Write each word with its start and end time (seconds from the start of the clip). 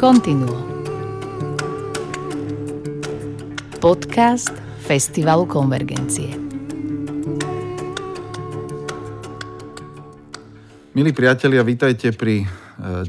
Continuo. 0.00 0.56
Podcast 3.84 4.48
Festivalu 4.80 5.44
Konvergencie. 5.44 6.40
Milí 10.96 11.12
priatelia, 11.12 11.60
vítajte 11.60 12.16
pri 12.16 12.40
e, 12.40 12.46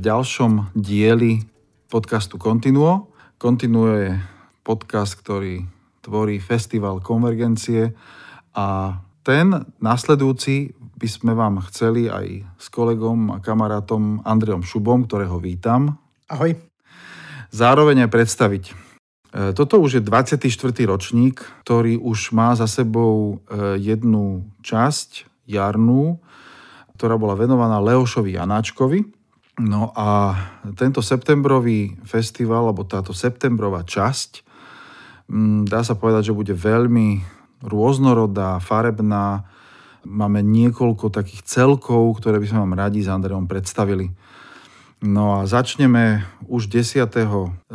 ďalšom 0.04 0.76
dieli 0.76 1.40
podcastu 1.88 2.36
Continuo. 2.36 3.16
Continuo 3.40 3.96
je 3.96 4.20
podcast, 4.60 5.16
ktorý 5.16 5.64
tvorí 6.04 6.44
Festival 6.44 7.00
Konvergencie 7.00 7.96
a 8.52 9.00
ten 9.24 9.48
nasledujúci 9.80 10.76
by 11.00 11.08
sme 11.08 11.32
vám 11.40 11.64
chceli 11.72 12.12
aj 12.12 12.44
s 12.60 12.68
kolegom 12.68 13.32
a 13.32 13.40
kamarátom 13.40 14.28
Andreom 14.28 14.60
Šubom, 14.60 15.08
ktorého 15.08 15.40
vítam. 15.40 15.96
Ahoj. 16.28 16.71
Zároveň 17.52 18.08
aj 18.08 18.12
predstaviť. 18.16 18.64
E, 18.72 18.74
toto 19.52 19.80
už 19.84 20.00
je 20.00 20.02
24. 20.02 20.48
ročník, 20.88 21.44
ktorý 21.68 22.00
už 22.00 22.32
má 22.32 22.56
za 22.56 22.68
sebou 22.68 23.44
e, 23.48 23.76
jednu 23.80 24.48
časť 24.64 25.28
jarnú, 25.52 26.24
ktorá 26.96 27.20
bola 27.20 27.36
venovaná 27.36 27.84
Leošovi 27.84 28.40
Janáčkovi. 28.40 29.04
No 29.60 29.92
a 29.94 30.34
tento 30.80 31.04
septembrový 31.04 32.00
festival, 32.08 32.72
alebo 32.72 32.88
táto 32.88 33.12
septembrová 33.12 33.84
časť, 33.84 34.48
dá 35.68 35.84
sa 35.84 35.96
povedať, 36.00 36.32
že 36.32 36.38
bude 36.38 36.56
veľmi 36.56 37.24
rôznorodá, 37.64 38.64
farebná. 38.64 39.46
Máme 40.02 40.42
niekoľko 40.42 41.14
takých 41.14 41.46
celkov, 41.46 42.18
ktoré 42.18 42.42
by 42.42 42.48
sme 42.48 42.64
vám 42.66 42.80
radi 42.80 43.06
s 43.06 43.12
Andreom 43.12 43.46
predstavili. 43.46 44.10
No 45.02 45.42
a 45.42 45.50
začneme 45.50 46.22
už 46.46 46.70
10. 46.70 47.10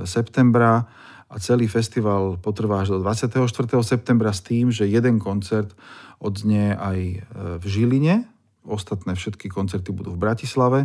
septembra 0.07 0.87
a 1.27 1.35
celý 1.43 1.67
festival 1.67 2.39
potrvá 2.39 2.87
až 2.87 2.95
do 2.95 2.99
24. 3.03 3.43
septembra 3.83 4.31
s 4.31 4.47
tým, 4.47 4.71
že 4.71 4.87
jeden 4.87 5.19
koncert 5.19 5.75
odznie 6.23 6.79
aj 6.79 6.99
e, 7.03 7.19
v 7.59 7.65
Žiline, 7.67 8.31
ostatné 8.63 9.19
všetky 9.19 9.51
koncerty 9.51 9.91
budú 9.91 10.15
v 10.15 10.23
Bratislave 10.23 10.81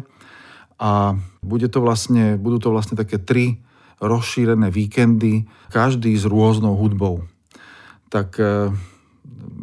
a 0.81 1.14
bude 1.45 1.69
to 1.69 1.78
vlastne, 1.78 2.42
budú 2.42 2.58
to 2.58 2.73
vlastne 2.73 2.97
také 2.97 3.22
tri 3.22 3.62
rozšírené 4.02 4.73
víkendy, 4.73 5.45
každý 5.69 6.17
s 6.17 6.25
rôznou 6.25 6.73
hudbou. 6.73 7.30
Tak 8.09 8.42
e, 8.42 8.73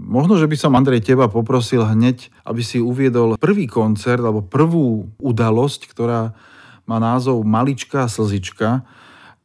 Možno, 0.08 0.40
že 0.40 0.48
by 0.48 0.56
som 0.56 0.72
Andrej 0.72 1.04
teba 1.04 1.28
poprosil 1.28 1.84
hneď, 1.84 2.32
aby 2.48 2.64
si 2.64 2.80
uviedol 2.80 3.36
prvý 3.36 3.68
koncert 3.68 4.24
alebo 4.24 4.40
prvú 4.40 5.10
udalosť, 5.20 5.90
ktorá 5.90 6.32
má 6.88 6.96
názov 6.96 7.44
Maličká 7.44 8.08
slzička. 8.08 8.82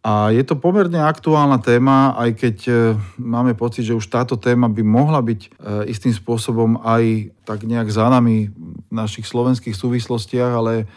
A 0.03 0.35
je 0.35 0.43
to 0.43 0.59
pomerne 0.59 0.99
aktuálna 0.99 1.63
téma, 1.63 2.11
aj 2.19 2.29
keď 2.35 2.57
e, 2.67 2.73
máme 3.15 3.55
pocit, 3.55 3.87
že 3.87 3.95
už 3.95 4.11
táto 4.11 4.35
téma 4.35 4.67
by 4.67 4.83
mohla 4.83 5.23
byť 5.23 5.41
e, 5.47 5.49
istým 5.87 6.11
spôsobom 6.11 6.75
aj 6.83 7.31
tak 7.47 7.63
nejak 7.63 7.87
za 7.87 8.11
nami 8.11 8.51
v 8.51 8.91
našich 8.91 9.23
slovenských 9.23 9.71
súvislostiach, 9.71 10.51
ale 10.51 10.91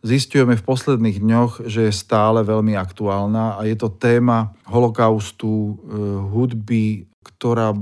zistujeme 0.00 0.56
v 0.56 0.64
posledných 0.64 1.20
dňoch, 1.20 1.52
že 1.68 1.88
je 1.88 1.92
stále 1.92 2.40
veľmi 2.40 2.72
aktuálna 2.72 3.60
a 3.60 3.68
je 3.68 3.76
to 3.76 3.92
téma 3.92 4.56
holokaustu, 4.64 5.52
e, 5.52 5.72
hudby, 6.32 7.04
ktorá 7.36 7.76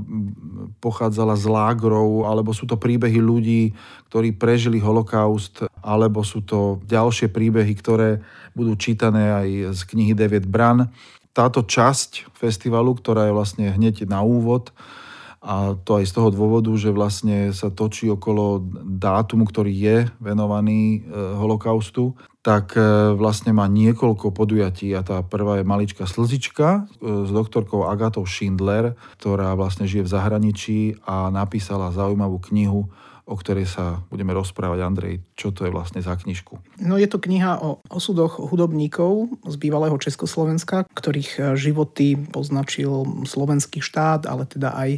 pochádzala 0.83 1.39
z 1.39 1.47
lágrov, 1.47 2.27
alebo 2.27 2.51
sú 2.51 2.67
to 2.67 2.75
príbehy 2.75 3.23
ľudí, 3.23 3.71
ktorí 4.11 4.35
prežili 4.35 4.83
holokaust, 4.83 5.63
alebo 5.87 6.27
sú 6.27 6.43
to 6.43 6.83
ďalšie 6.91 7.31
príbehy, 7.31 7.71
ktoré 7.79 8.19
budú 8.59 8.75
čítané 8.75 9.31
aj 9.31 9.49
z 9.79 9.81
knihy 9.95 10.19
9 10.19 10.51
Bran. 10.51 10.91
Táto 11.31 11.63
časť 11.63 12.35
festivalu, 12.35 12.99
ktorá 12.99 13.31
je 13.31 13.37
vlastne 13.37 13.67
hneď 13.71 14.11
na 14.11 14.27
úvod, 14.27 14.75
a 15.47 15.79
to 15.79 16.03
aj 16.03 16.11
z 16.11 16.13
toho 16.19 16.35
dôvodu, 16.35 16.75
že 16.75 16.91
vlastne 16.91 17.55
sa 17.55 17.71
točí 17.71 18.11
okolo 18.11 18.67
dátumu, 18.83 19.47
ktorý 19.47 19.71
je 19.71 19.97
venovaný 20.19 21.07
e, 21.07 21.15
holokaustu, 21.39 22.19
tak 22.43 22.75
e, 22.75 23.15
vlastne 23.15 23.55
má 23.55 23.71
niekoľko 23.71 24.35
podujatí 24.35 24.91
a 24.99 25.07
tá 25.07 25.23
prvá 25.23 25.63
je 25.63 25.65
malička 25.69 26.03
slzička 26.03 26.91
e, 26.91 27.27
s 27.27 27.31
doktorkou 27.31 27.87
Agatou 27.87 28.27
Schindler, 28.27 28.99
ktorá 29.23 29.55
vlastne 29.55 29.87
žije 29.87 30.03
v 30.03 30.13
zahraničí 30.19 30.79
a 31.07 31.31
napísala 31.31 31.95
zaujímavú 31.95 32.43
knihu 32.51 32.91
o 33.27 33.35
ktorej 33.35 33.67
sa 33.67 34.07
budeme 34.07 34.31
rozprávať. 34.31 34.79
Andrej, 34.87 35.15
čo 35.35 35.51
to 35.51 35.67
je 35.67 35.75
vlastne 35.75 35.99
za 35.99 36.15
knižku? 36.15 36.79
No 36.79 36.95
je 36.95 37.11
to 37.11 37.19
kniha 37.19 37.59
o 37.59 37.83
osudoch 37.91 38.39
hudobníkov 38.39 39.43
z 39.43 39.55
bývalého 39.59 39.99
Československa, 39.99 40.87
ktorých 40.95 41.31
e, 41.37 41.41
životy 41.59 42.15
poznačil 42.31 43.27
slovenský 43.27 43.83
štát, 43.83 44.31
ale 44.31 44.47
teda 44.47 44.73
aj 44.79 44.91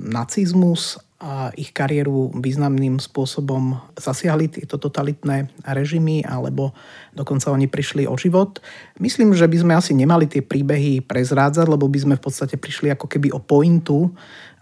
nacizmus 0.00 0.96
a 1.24 1.48
ich 1.56 1.72
kariéru 1.72 2.36
významným 2.36 3.00
spôsobom 3.00 3.80
zasiahli 3.96 4.60
tieto 4.60 4.76
totalitné 4.76 5.48
režimy 5.64 6.20
alebo 6.20 6.76
dokonca 7.16 7.48
oni 7.48 7.64
prišli 7.64 8.04
o 8.04 8.12
život. 8.18 8.60
Myslím, 9.00 9.32
že 9.32 9.48
by 9.48 9.56
sme 9.56 9.72
asi 9.72 9.96
nemali 9.96 10.28
tie 10.28 10.44
príbehy 10.44 11.00
prezrádzať, 11.00 11.64
lebo 11.64 11.88
by 11.88 11.98
sme 12.04 12.14
v 12.20 12.24
podstate 12.28 12.60
prišli 12.60 12.92
ako 12.92 13.08
keby 13.08 13.32
o 13.32 13.40
pointu 13.40 14.12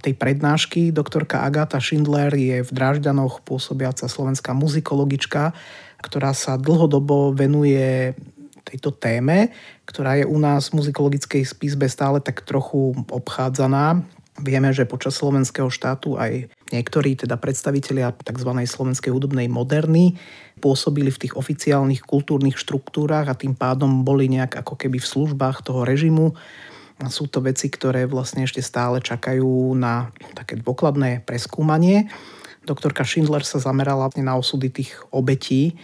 tej 0.02 0.18
prednášky. 0.18 0.90
Doktorka 0.90 1.46
Agáta 1.46 1.78
Schindler 1.78 2.34
je 2.34 2.66
v 2.66 2.70
Drážďanoch 2.74 3.46
pôsobiaca 3.46 4.10
slovenská 4.10 4.50
muzikologička, 4.50 5.54
ktorá 6.02 6.34
sa 6.34 6.58
dlhodobo 6.58 7.30
venuje 7.30 8.12
tejto 8.66 8.90
téme, 8.94 9.54
ktorá 9.86 10.18
je 10.18 10.26
u 10.26 10.38
nás 10.38 10.70
v 10.70 10.82
muzikologickej 10.82 11.42
spisbe 11.46 11.86
stále 11.86 12.18
tak 12.18 12.42
trochu 12.42 12.94
obchádzaná. 13.10 14.02
Vieme, 14.42 14.72
že 14.72 14.88
počas 14.88 15.20
slovenského 15.20 15.68
štátu 15.68 16.16
aj 16.16 16.48
niektorí 16.72 17.20
teda 17.20 17.36
predstavitelia 17.36 18.16
tzv. 18.16 18.48
slovenskej 18.48 19.12
hudobnej 19.12 19.44
moderny 19.46 20.16
pôsobili 20.56 21.12
v 21.12 21.28
tých 21.28 21.34
oficiálnych 21.36 22.00
kultúrnych 22.00 22.56
štruktúrach 22.56 23.28
a 23.28 23.36
tým 23.36 23.52
pádom 23.52 24.08
boli 24.08 24.32
nejak 24.32 24.64
ako 24.64 24.80
keby 24.80 24.98
v 24.98 25.10
službách 25.10 25.60
toho 25.68 25.84
režimu 25.84 26.32
sú 27.08 27.26
to 27.26 27.42
veci, 27.42 27.72
ktoré 27.72 28.04
vlastne 28.06 28.44
ešte 28.44 28.60
stále 28.60 29.00
čakajú 29.00 29.72
na 29.74 30.12
také 30.36 30.60
dôkladné 30.60 31.24
preskúmanie. 31.24 32.12
Doktorka 32.62 33.02
Schindler 33.02 33.42
sa 33.42 33.58
zamerala 33.58 34.12
na 34.20 34.38
osudy 34.38 34.70
tých 34.70 34.94
obetí 35.10 35.74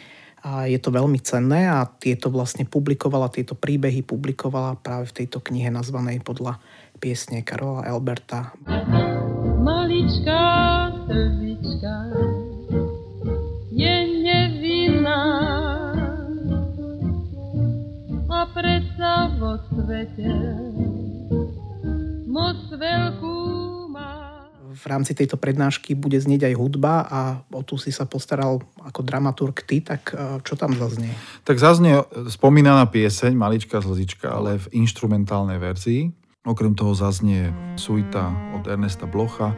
a 0.46 0.70
je 0.70 0.78
to 0.78 0.94
veľmi 0.94 1.18
cenné 1.18 1.66
a 1.66 1.82
tieto 1.86 2.30
vlastne 2.30 2.62
publikovala, 2.62 3.34
tieto 3.34 3.58
príbehy 3.58 4.06
publikovala 4.06 4.78
práve 4.78 5.10
v 5.10 5.16
tejto 5.24 5.42
knihe 5.42 5.74
nazvanej 5.74 6.22
podľa 6.22 6.62
piesne 7.02 7.42
Karola 7.42 7.82
Alberta. 7.90 8.54
Maličká 9.58 10.46
slzička 11.06 11.96
je 13.74 13.96
nevinná 14.22 15.22
a 18.30 18.46
predsa 18.54 19.34
vo 19.42 19.58
svete 19.74 20.30
moc 22.38 22.58
veľkú 22.70 23.36
má. 23.90 24.46
V 24.70 24.84
rámci 24.86 25.10
tejto 25.10 25.34
prednášky 25.34 25.98
bude 25.98 26.14
znieť 26.22 26.46
aj 26.46 26.54
hudba 26.54 27.02
a 27.10 27.20
o 27.50 27.66
tu 27.66 27.74
si 27.74 27.90
sa 27.90 28.06
postaral 28.06 28.62
ako 28.78 29.02
dramaturg 29.02 29.58
ty, 29.66 29.82
tak 29.82 30.14
e, 30.14 30.38
čo 30.46 30.54
tam 30.54 30.78
zaznie? 30.78 31.10
Tak 31.42 31.58
zaznie 31.58 31.98
spomínaná 32.30 32.86
pieseň 32.86 33.34
Malička 33.34 33.82
zlzička, 33.82 34.30
ale 34.30 34.62
v 34.62 34.70
instrumentálnej 34.78 35.58
verzii. 35.58 36.14
Okrem 36.46 36.78
toho 36.78 36.94
zaznie 36.94 37.50
suita 37.74 38.30
od 38.54 38.62
Ernesta 38.70 39.10
Blocha 39.10 39.52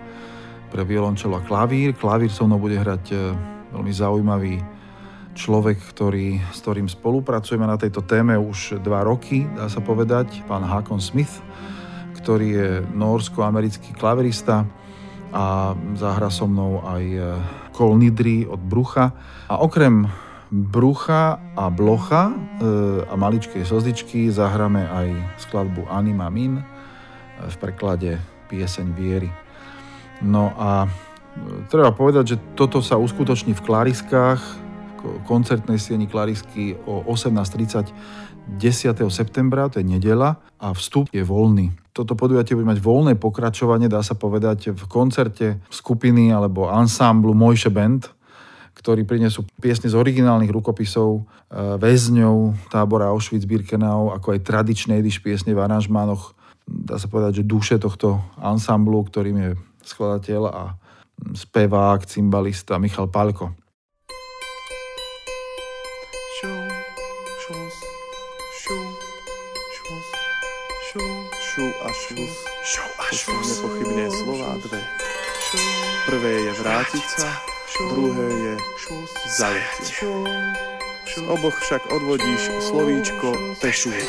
pre 0.73 0.83
violončelo 0.89 1.37
a 1.37 1.45
klavír. 1.45 1.93
Klavír 1.93 2.33
so 2.33 2.49
mnou 2.49 2.57
bude 2.57 2.81
hrať 2.81 3.05
e, 3.13 3.17
veľmi 3.77 3.93
zaujímavý 3.93 4.57
človek, 5.37 5.79
ktorý, 5.95 6.41
s 6.51 6.59
ktorým 6.65 6.89
spolupracujeme 6.89 7.67
na 7.69 7.77
tejto 7.77 8.03
téme 8.03 8.35
už 8.41 8.81
dva 8.83 9.05
roky, 9.07 9.47
dá 9.55 9.71
sa 9.71 9.79
povedať, 9.79 10.43
pán 10.49 10.65
Hakon 10.65 10.99
Smith 10.99 11.45
ktorý 12.21 12.49
je 12.49 12.69
norsko-americký 12.95 13.97
klaverista 13.97 14.69
a 15.31 15.75
zahra 15.95 16.29
so 16.29 16.47
mnou 16.51 16.83
aj 16.83 17.05
e, 17.07 17.21
Kol 17.71 17.95
Nidri 17.97 18.45
od 18.45 18.59
Brucha. 18.59 19.15
A 19.47 19.63
okrem 19.63 20.11
Brucha 20.51 21.39
a 21.55 21.71
Blocha 21.71 22.35
e, 22.35 22.35
a 23.07 23.15
maličkej 23.15 23.63
slzičky 23.63 24.27
zahráme 24.35 24.83
aj 24.83 25.09
skladbu 25.47 25.87
Anima 25.87 26.27
Min 26.29 26.59
e, 26.59 26.65
v 27.47 27.57
preklade 27.63 28.19
Pieseň 28.51 28.87
viery. 28.99 29.31
No 30.21 30.51
a 30.59 30.91
treba 31.71 31.95
povedať, 31.95 32.35
že 32.35 32.37
toto 32.59 32.83
sa 32.83 32.99
uskutoční 32.99 33.55
v 33.55 33.65
Klariskách, 33.65 34.43
koncertnej 35.25 35.81
sieni 35.81 36.07
Klarisky 36.07 36.77
o 36.85 37.05
18.30 37.09 38.31
10. 38.59 38.99
septembra, 39.15 39.71
to 39.71 39.79
je 39.79 39.87
nedela 39.87 40.43
a 40.59 40.75
vstup 40.75 41.07
je 41.15 41.23
voľný. 41.23 41.71
Toto 41.95 42.19
podujatie 42.19 42.59
bude 42.59 42.67
mať 42.67 42.83
voľné 42.83 43.15
pokračovanie, 43.15 43.87
dá 43.87 44.03
sa 44.03 44.19
povedať, 44.19 44.75
v 44.75 44.83
koncerte 44.91 45.63
skupiny 45.71 46.35
alebo 46.35 46.67
ansámblu 46.67 47.31
Mojše 47.31 47.71
Band, 47.71 48.11
ktorí 48.75 49.05
prinesú 49.05 49.45
piesne 49.61 49.93
z 49.93 49.99
originálnych 49.99 50.51
rukopisov 50.51 51.21
e, 51.21 51.23
väzňov 51.79 52.71
tábora 52.73 53.13
Auschwitz-Birkenau, 53.13 54.15
ako 54.17 54.35
aj 54.35 54.41
tradičné 54.47 54.99
ediš 54.99 55.21
piesne 55.21 55.53
v 55.53 55.61
aranžmánoch, 55.61 56.33
dá 56.65 56.97
sa 56.97 57.11
povedať, 57.11 57.43
že 57.43 57.51
duše 57.51 57.77
tohto 57.77 58.23
ansamblu, 58.41 59.05
ktorým 59.05 59.37
je 59.37 59.51
skladateľ 59.85 60.43
a 60.49 60.63
spevák, 61.37 62.09
cymbalista 62.09 62.81
Michal 62.81 63.13
Palko. 63.13 63.60
Šu 71.61 71.69
a 71.77 71.91
šus, 71.93 72.41
to 72.97 73.17
sú 73.21 73.33
nepochybne 73.37 74.09
slová 74.09 74.57
dve. 74.65 74.81
Prvé 76.09 76.33
je 76.49 76.53
vrátiť 76.57 77.05
sa, 77.21 77.29
druhé 77.93 78.29
je 78.33 78.55
zajatie. 79.37 80.09
Z 81.05 81.21
oboch 81.29 81.53
však 81.61 81.85
odvodíš 81.93 82.49
slovíčko 82.65 83.37
pešuje. 83.61 84.01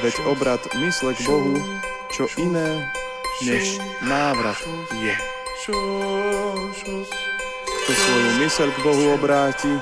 Veď 0.00 0.14
obrad 0.24 0.64
mysle 0.80 1.12
k 1.12 1.20
Bohu, 1.28 1.60
čo 2.08 2.24
iné 2.40 2.88
než 3.44 3.76
návrat 4.00 4.64
je. 4.96 5.12
Kto 7.84 7.92
svoju 7.92 8.30
myseľ 8.40 8.68
k 8.72 8.78
Bohu 8.80 9.04
obráti, 9.12 9.76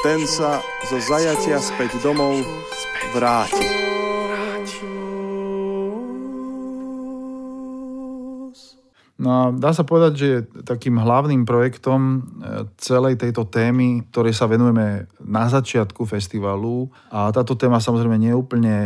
ten 0.00 0.24
sa 0.24 0.64
zo 0.88 0.96
zajatia 1.04 1.60
späť 1.60 2.00
domov 2.00 2.40
vráti. 3.12 3.87
No 9.18 9.28
a 9.34 9.40
dá 9.50 9.74
sa 9.74 9.82
povedať, 9.82 10.12
že 10.14 10.30
takým 10.62 10.94
hlavným 10.94 11.42
projektom 11.42 12.00
e, 12.00 12.18
celej 12.78 13.18
tejto 13.18 13.50
témy, 13.50 14.06
ktorej 14.14 14.30
sa 14.30 14.46
venujeme 14.46 15.10
na 15.18 15.50
začiatku 15.50 16.06
festivalu, 16.06 16.86
a 17.10 17.34
táto 17.34 17.58
téma 17.58 17.82
samozrejme 17.82 18.14
nie 18.14 18.30
je 18.30 18.38
úplne 18.38 18.76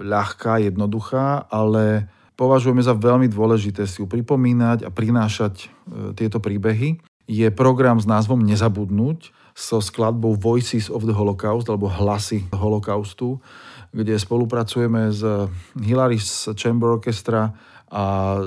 ľahká, 0.00 0.64
jednoduchá, 0.64 1.44
ale 1.52 2.08
považujeme 2.40 2.80
za 2.80 2.96
veľmi 2.96 3.28
dôležité 3.28 3.84
si 3.84 4.00
ju 4.00 4.08
pripomínať 4.08 4.88
a 4.88 4.90
prinášať 4.90 5.54
e, 5.60 6.16
tieto 6.16 6.40
príbehy, 6.40 6.96
je 7.28 7.48
program 7.52 8.00
s 8.00 8.08
názvom 8.08 8.40
Nezabudnúť 8.40 9.28
so 9.52 9.84
skladbou 9.84 10.40
Voices 10.40 10.88
of 10.88 11.04
the 11.04 11.12
Holocaust 11.12 11.68
alebo 11.68 11.92
Hlasy 11.92 12.48
holokaustu, 12.48 13.44
kde 13.92 14.16
spolupracujeme 14.16 15.12
s 15.12 15.20
Hilaris 15.76 16.48
Chamber 16.56 16.96
Orchestra 16.96 17.52
a 17.92 18.04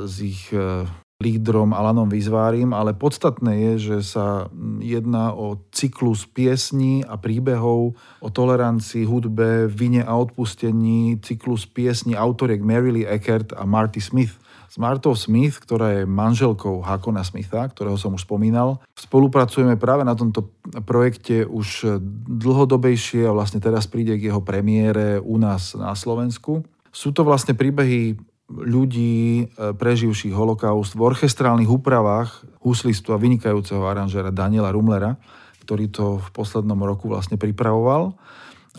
s 0.09 0.25
ich 0.25 0.49
e, 0.49 0.89
lídrom 1.23 1.71
Alanom 1.71 2.11
Vizvárim, 2.11 2.75
ale 2.75 2.91
podstatné 2.91 3.55
je, 3.55 3.73
že 3.79 3.97
sa 4.03 4.51
jedná 4.83 5.31
o 5.31 5.63
cyklus 5.71 6.27
piesní 6.27 7.07
a 7.07 7.15
príbehov 7.15 7.95
o 8.19 8.27
tolerancii, 8.27 9.07
hudbe, 9.07 9.71
vine 9.71 10.03
a 10.03 10.11
odpustení, 10.11 11.15
cyklus 11.23 11.63
piesní 11.63 12.19
autoriek 12.19 12.59
Mary 12.59 12.91
Lee 12.91 13.07
Eckert 13.07 13.55
a 13.55 13.63
Marty 13.63 14.03
Smith. 14.03 14.35
S 14.67 14.75
Martou 14.75 15.15
Smith, 15.15 15.55
ktorá 15.63 16.03
je 16.03 16.03
manželkou 16.03 16.83
Hakona 16.83 17.23
Smitha, 17.23 17.63
ktorého 17.71 17.95
som 17.95 18.11
už 18.11 18.27
spomínal, 18.27 18.83
spolupracujeme 18.99 19.79
práve 19.79 20.03
na 20.03 20.19
tomto 20.19 20.51
projekte 20.83 21.47
už 21.47 21.95
dlhodobejšie 22.27 23.23
a 23.23 23.31
vlastne 23.31 23.63
teraz 23.63 23.87
príde 23.87 24.19
k 24.19 24.27
jeho 24.27 24.43
premiére 24.43 25.23
u 25.23 25.39
nás 25.39 25.79
na 25.79 25.95
Slovensku. 25.95 26.67
Sú 26.91 27.15
to 27.15 27.23
vlastne 27.23 27.55
príbehy 27.55 28.19
ľudí 28.49 29.45
e, 29.45 29.73
preživších 29.73 30.33
holokaust 30.33 30.93
v 30.93 31.01
orchestrálnych 31.01 31.69
úpravách 31.69 32.45
huslistu 32.61 33.13
a 33.13 33.21
vynikajúceho 33.21 33.81
aranžera 33.85 34.29
Daniela 34.29 34.69
Rumlera, 34.69 35.17
ktorý 35.65 35.89
to 35.89 36.21
v 36.21 36.29
poslednom 36.29 36.77
roku 36.85 37.09
vlastne 37.09 37.41
pripravoval. 37.41 38.13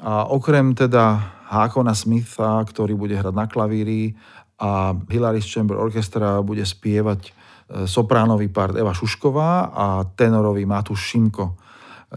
A 0.06 0.28
okrem 0.30 0.76
teda 0.76 1.18
Hákona 1.50 1.94
Smitha, 1.98 2.62
ktorý 2.62 2.94
bude 2.94 3.18
hrať 3.18 3.34
na 3.34 3.46
klavíri 3.50 4.14
a 4.56 4.94
Hilary's 4.94 5.46
Chamber 5.46 5.76
Orchestra 5.76 6.40
bude 6.46 6.62
spievať 6.62 7.20
e, 7.26 7.30
sopránový 7.90 8.46
part 8.48 8.78
Eva 8.78 8.94
Šušková 8.94 9.74
a 9.74 9.86
tenorový 10.14 10.62
Matúš 10.62 11.10
Šimko, 11.10 11.44
e, 11.50 11.54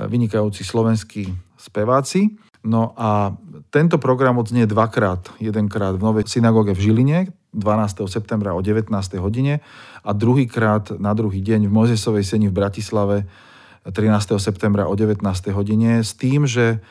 vynikajúci 0.05 0.61
slovenskí 0.61 1.25
speváci. 1.57 2.48
No 2.59 2.91
a 2.99 3.31
tento 3.71 3.95
program 4.01 4.35
odznie 4.35 4.67
dvakrát. 4.67 5.31
Jedenkrát 5.39 5.95
v 5.95 6.03
Novej 6.03 6.27
synagóge 6.27 6.75
v 6.75 6.91
Žiline, 6.91 7.19
12. 7.55 8.05
septembra 8.11 8.53
o 8.53 8.61
19. 8.61 8.91
hodine 9.17 9.63
a 10.03 10.11
druhýkrát 10.13 10.99
na 10.99 11.15
druhý 11.17 11.41
deň 11.41 11.65
v 11.65 11.71
Mojzesovej 11.71 12.27
seni 12.27 12.45
v 12.51 12.53
Bratislave 12.53 13.25
13. 13.87 14.37
septembra 14.37 14.85
o 14.85 14.93
19. 14.93 15.23
hodine 15.55 16.03
s 16.03 16.13
tým, 16.13 16.45
že 16.45 16.83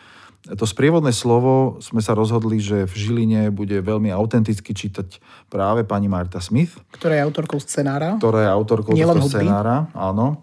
to 0.49 0.65
sprievodné 0.65 1.13
slovo 1.13 1.77
sme 1.83 2.01
sa 2.01 2.17
rozhodli, 2.17 2.63
že 2.63 2.89
v 2.89 2.95
Žiline 2.95 3.43
bude 3.53 3.77
veľmi 3.83 4.09
autenticky 4.09 4.73
čítať 4.73 5.21
práve 5.53 5.85
pani 5.85 6.09
Marta 6.09 6.41
Smith. 6.41 6.79
Ktorá 6.95 7.21
je 7.21 7.23
autorkou 7.27 7.59
scenára. 7.61 8.17
Ktorá 8.17 8.47
je 8.47 8.51
autorkou 8.51 8.95
tohto 8.97 9.29
scenára, 9.29 9.91
áno. 9.93 10.43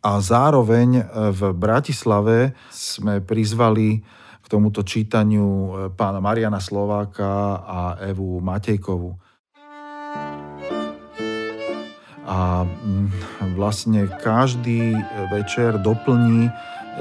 A 0.00 0.20
zároveň 0.22 1.04
v 1.34 1.40
Bratislave 1.52 2.56
sme 2.72 3.20
prizvali 3.20 4.00
tomuto 4.54 4.86
čítaniu 4.86 5.74
pána 5.98 6.22
Mariana 6.22 6.62
Slováka 6.62 7.58
a 7.66 7.80
Evu 8.06 8.38
Matejkovu. 8.38 9.10
A 12.22 12.62
mm, 12.62 13.10
vlastne 13.58 14.06
každý 14.22 14.94
večer 15.34 15.74
doplní 15.82 16.46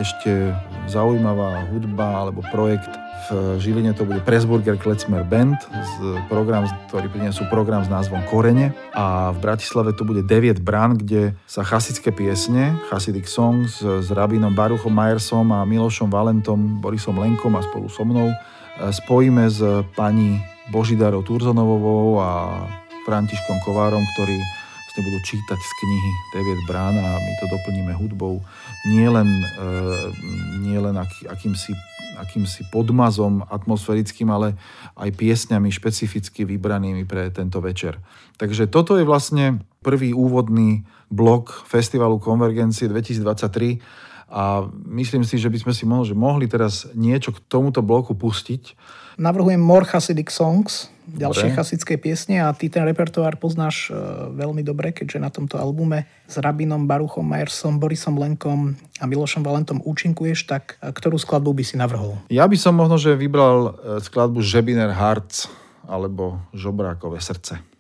ešte 0.02 0.50
zaujímavá 0.90 1.70
hudba 1.70 2.26
alebo 2.26 2.42
projekt. 2.50 2.90
V 3.32 3.56
Žiline 3.56 3.96
to 3.96 4.04
bude 4.04 4.20
Presburger 4.28 4.76
Kletzmer 4.76 5.24
Band, 5.24 5.56
program, 6.28 6.68
ktorý 6.92 7.08
prinesú 7.08 7.48
program 7.48 7.80
s 7.80 7.88
názvom 7.88 8.20
Korene. 8.28 8.76
A 8.92 9.32
v 9.32 9.40
Bratislave 9.40 9.96
to 9.96 10.04
bude 10.04 10.28
9 10.28 10.60
brán, 10.60 11.00
kde 11.00 11.32
sa 11.48 11.64
chasické 11.64 12.12
piesne, 12.12 12.76
Hasidic 12.92 13.32
Songs 13.32 13.80
s 13.80 14.08
rabinom 14.12 14.52
Baruchom 14.52 14.92
Majersom 14.92 15.56
a 15.56 15.64
Milošom 15.64 16.12
Valentom, 16.12 16.84
Borisom 16.84 17.16
Lenkom 17.16 17.56
a 17.56 17.64
spolu 17.64 17.88
so 17.88 18.04
mnou 18.04 18.28
e, 18.28 18.36
spojíme 18.92 19.48
s 19.48 19.64
pani 19.96 20.44
Božidarou 20.68 21.24
Turzonovovou 21.24 22.20
a 22.20 22.30
Františkom 23.08 23.64
Kovárom, 23.64 24.04
ktorí 24.16 24.63
vlastne 24.94 25.10
budú 25.10 25.26
čítať 25.26 25.58
z 25.58 25.72
knihy 25.82 26.12
Deviet 26.38 26.62
brán 26.70 26.94
a 26.94 27.18
my 27.18 27.34
to 27.42 27.50
doplníme 27.50 27.98
hudbou 27.98 28.46
nie 28.86 29.10
len, 29.10 29.26
e, 29.26 29.66
nie 30.62 30.78
len 30.78 30.94
aký, 30.94 31.26
akýmsi, 31.34 31.74
akýmsi 32.22 32.70
podmazom 32.70 33.42
atmosférickým, 33.50 34.30
ale 34.30 34.54
aj 34.94 35.10
piesňami 35.18 35.74
špecificky 35.74 36.46
vybranými 36.46 37.10
pre 37.10 37.34
tento 37.34 37.58
večer. 37.58 37.98
Takže 38.38 38.70
toto 38.70 38.94
je 38.94 39.02
vlastne 39.02 39.66
prvý 39.82 40.14
úvodný 40.14 40.86
blok 41.10 41.66
Festivalu 41.66 42.22
Konvergencie 42.22 42.86
2023 42.86 43.82
a 44.30 44.70
myslím 44.94 45.26
si, 45.26 45.42
že 45.42 45.50
by 45.50 45.58
sme 45.58 45.74
si 45.74 45.90
mohli, 45.90 46.06
že 46.06 46.14
mohli 46.14 46.46
teraz 46.46 46.86
niečo 46.94 47.34
k 47.34 47.42
tomuto 47.50 47.82
bloku 47.82 48.14
pustiť. 48.14 48.78
Navrhujem 49.18 49.58
More 49.58 49.90
Hasidic 49.90 50.30
Songs, 50.30 50.93
ďalšie 51.08 51.52
dobre. 51.52 51.58
chasické 51.58 51.94
piesne 52.00 52.40
a 52.44 52.50
ty 52.56 52.72
ten 52.72 52.86
repertoár 52.88 53.36
poznáš 53.36 53.90
e, 53.90 53.98
veľmi 54.34 54.64
dobre, 54.64 54.96
keďže 54.96 55.18
na 55.20 55.30
tomto 55.34 55.60
albume 55.60 56.08
s 56.28 56.40
Rabinom, 56.40 56.88
Baruchom 56.88 57.28
Majersom, 57.28 57.82
Borisom 57.82 58.16
Lenkom 58.16 58.80
a 59.00 59.06
Milošom 59.10 59.44
Valentom 59.44 59.84
účinkuješ, 59.84 60.48
tak 60.48 60.80
e, 60.80 60.94
ktorú 60.94 61.20
skladbu 61.20 61.52
by 61.52 61.64
si 61.66 61.76
navrhol? 61.76 62.16
Ja 62.32 62.48
by 62.48 62.56
som 62.56 62.78
možno, 62.80 62.96
že 62.96 63.20
vybral 63.20 63.76
e, 63.76 64.00
skladbu 64.00 64.40
Žebiner 64.40 64.96
Hearts 64.96 65.52
alebo 65.84 66.40
Žobrákové 66.56 67.20
srdce. 67.20 67.73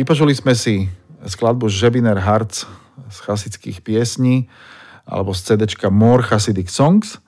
Vypočuli 0.00 0.32
sme 0.32 0.56
si 0.56 0.88
skladbu 1.28 1.68
Žebiner 1.68 2.16
Hearts 2.24 2.64
z 3.12 3.18
chasických 3.20 3.84
piesní 3.84 4.48
alebo 5.04 5.36
z 5.36 5.52
CD 5.52 5.68
More 5.92 6.24
Hasidic 6.24 6.72
Songs 6.72 7.20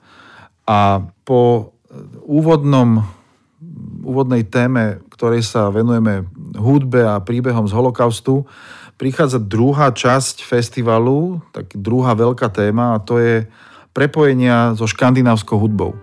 a 0.65 1.05
po 1.21 1.69
úvodnom, 2.25 3.05
úvodnej 4.01 4.49
téme, 4.49 5.05
ktorej 5.13 5.45
sa 5.45 5.69
venujeme 5.69 6.25
hudbe 6.57 7.05
a 7.05 7.21
príbehom 7.21 7.69
z 7.69 7.77
holokaustu, 7.77 8.49
prichádza 8.97 9.37
druhá 9.37 9.93
časť 9.93 10.41
festivalu, 10.41 11.45
tak 11.53 11.77
druhá 11.77 12.17
veľká 12.17 12.49
téma 12.49 12.97
a 12.97 13.03
to 13.05 13.21
je 13.21 13.45
prepojenia 13.93 14.73
so 14.73 14.89
škandinávskou 14.89 15.61
hudbou. 15.61 15.93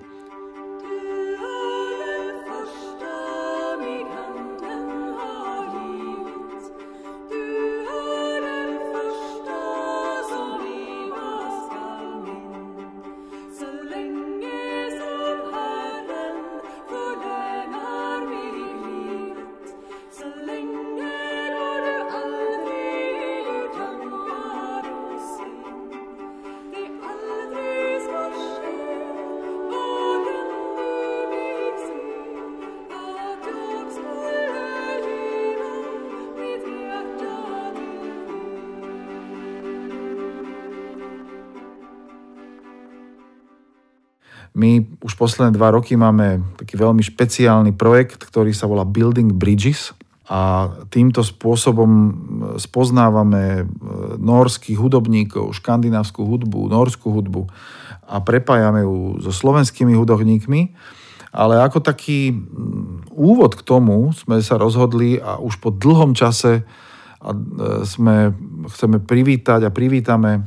My 44.54 44.82
už 45.06 45.14
posledné 45.14 45.54
dva 45.54 45.70
roky 45.70 45.94
máme 45.94 46.42
taký 46.58 46.74
veľmi 46.74 47.02
špeciálny 47.06 47.70
projekt, 47.78 48.18
ktorý 48.26 48.50
sa 48.50 48.66
volá 48.66 48.82
Building 48.82 49.30
Bridges 49.30 49.94
a 50.30 50.70
týmto 50.90 51.26
spôsobom 51.26 51.90
spoznávame 52.54 53.66
norských 54.18 54.78
hudobníkov, 54.78 55.58
škandinávskú 55.58 56.22
hudbu, 56.22 56.70
norskú 56.70 57.10
hudbu 57.10 57.50
a 58.10 58.22
prepájame 58.22 58.82
ju 58.86 59.22
so 59.22 59.30
slovenskými 59.30 59.94
hudobníkmi. 59.94 60.74
Ale 61.30 61.62
ako 61.62 61.78
taký 61.78 62.34
úvod 63.14 63.54
k 63.54 63.62
tomu 63.62 64.10
sme 64.10 64.42
sa 64.42 64.58
rozhodli 64.58 65.22
a 65.22 65.38
už 65.38 65.62
po 65.62 65.70
dlhom 65.70 66.10
čase 66.10 66.58
e, 66.58 66.62
sme, 67.86 68.34
chceme 68.66 68.98
privítať 68.98 69.62
a 69.62 69.70
privítame 69.70 70.30
e, 70.34 70.40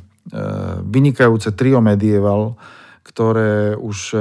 vynikajúce 0.83 1.55
trio 1.55 1.79
Medieval, 1.79 2.59
ktoré 3.03 3.75
už 3.75 3.97
e, 4.15 4.17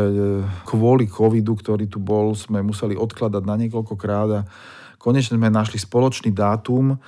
kvôli 0.66 1.06
covidu, 1.06 1.54
ktorý 1.54 1.86
tu 1.86 2.02
bol, 2.02 2.34
sme 2.34 2.66
museli 2.66 2.98
odkladať 2.98 3.42
na 3.46 3.54
niekoľkokrát 3.54 4.28
a 4.34 4.40
konečne 4.98 5.38
sme 5.38 5.54
našli 5.54 5.78
spoločný 5.78 6.34
dátum 6.34 6.98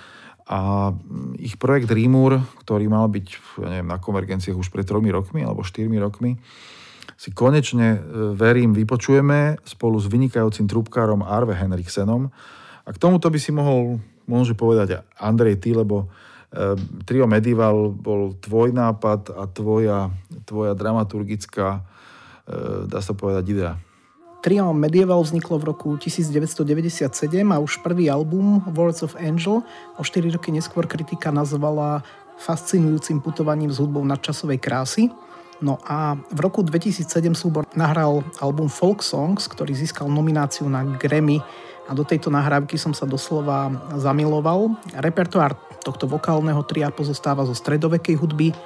a 0.46 0.92
ich 1.40 1.58
projekt 1.58 1.90
Rímur, 1.90 2.38
ktorý 2.62 2.86
mal 2.86 3.10
byť 3.10 3.26
ja 3.58 3.68
neviem, 3.74 3.90
na 3.90 3.98
konvergenciách 3.98 4.54
už 4.54 4.70
pred 4.70 4.86
tromi 4.86 5.10
rokmi 5.10 5.42
alebo 5.42 5.66
štyrmi 5.66 5.98
rokmi, 5.98 6.38
si 7.18 7.34
konečne, 7.34 7.98
e, 7.98 7.98
verím, 8.38 8.70
vypočujeme 8.70 9.58
spolu 9.66 9.98
s 9.98 10.06
vynikajúcim 10.06 10.70
trubkárom 10.70 11.26
Arve 11.26 11.58
Henriksenom. 11.58 12.30
A 12.84 12.88
k 12.94 13.00
tomuto 13.02 13.26
by 13.32 13.38
si 13.42 13.50
mohol, 13.50 13.98
môže 14.30 14.54
povedať 14.54 15.02
Andrej, 15.18 15.58
ty, 15.58 15.74
lebo 15.74 16.06
trio 17.02 17.26
Medieval 17.26 17.90
bol 17.90 18.38
tvoj 18.38 18.70
nápad 18.70 19.34
a 19.34 19.50
tvoja, 19.50 20.14
tvoja 20.46 20.72
dramaturgická, 20.78 21.82
ehm, 22.46 22.86
dá 22.86 23.02
sa 23.02 23.12
povedať, 23.12 23.44
idea. 23.50 23.72
Trio 24.44 24.76
Medieval 24.76 25.24
vzniklo 25.24 25.56
v 25.56 25.64
roku 25.72 25.88
1997 25.96 27.08
a 27.48 27.56
už 27.56 27.80
prvý 27.80 28.12
album 28.12 28.60
Words 28.76 29.00
of 29.00 29.16
Angel 29.16 29.64
o 29.96 30.02
4 30.04 30.36
roky 30.36 30.52
neskôr 30.52 30.84
kritika 30.84 31.32
nazvala 31.32 32.04
fascinujúcim 32.36 33.24
putovaním 33.24 33.72
s 33.72 33.80
hudbou 33.80 34.04
nadčasovej 34.04 34.60
krásy. 34.60 35.08
No 35.64 35.80
a 35.88 36.20
v 36.28 36.38
roku 36.44 36.60
2007 36.60 37.32
súbor 37.32 37.64
nahral 37.72 38.20
album 38.36 38.68
Folk 38.68 39.00
Songs, 39.00 39.48
ktorý 39.48 39.72
získal 39.72 40.12
nomináciu 40.12 40.68
na 40.68 40.84
Grammy 40.84 41.40
a 41.84 41.92
do 41.92 42.04
tejto 42.04 42.32
nahrávky 42.32 42.80
som 42.80 42.96
sa 42.96 43.04
doslova 43.04 43.68
zamiloval. 44.00 44.72
Repertoár 44.96 45.56
tohto 45.84 46.08
vokálneho 46.08 46.64
tria 46.64 46.88
pozostáva 46.88 47.44
zo 47.44 47.52
stredovekej 47.52 48.16
hudby, 48.16 48.56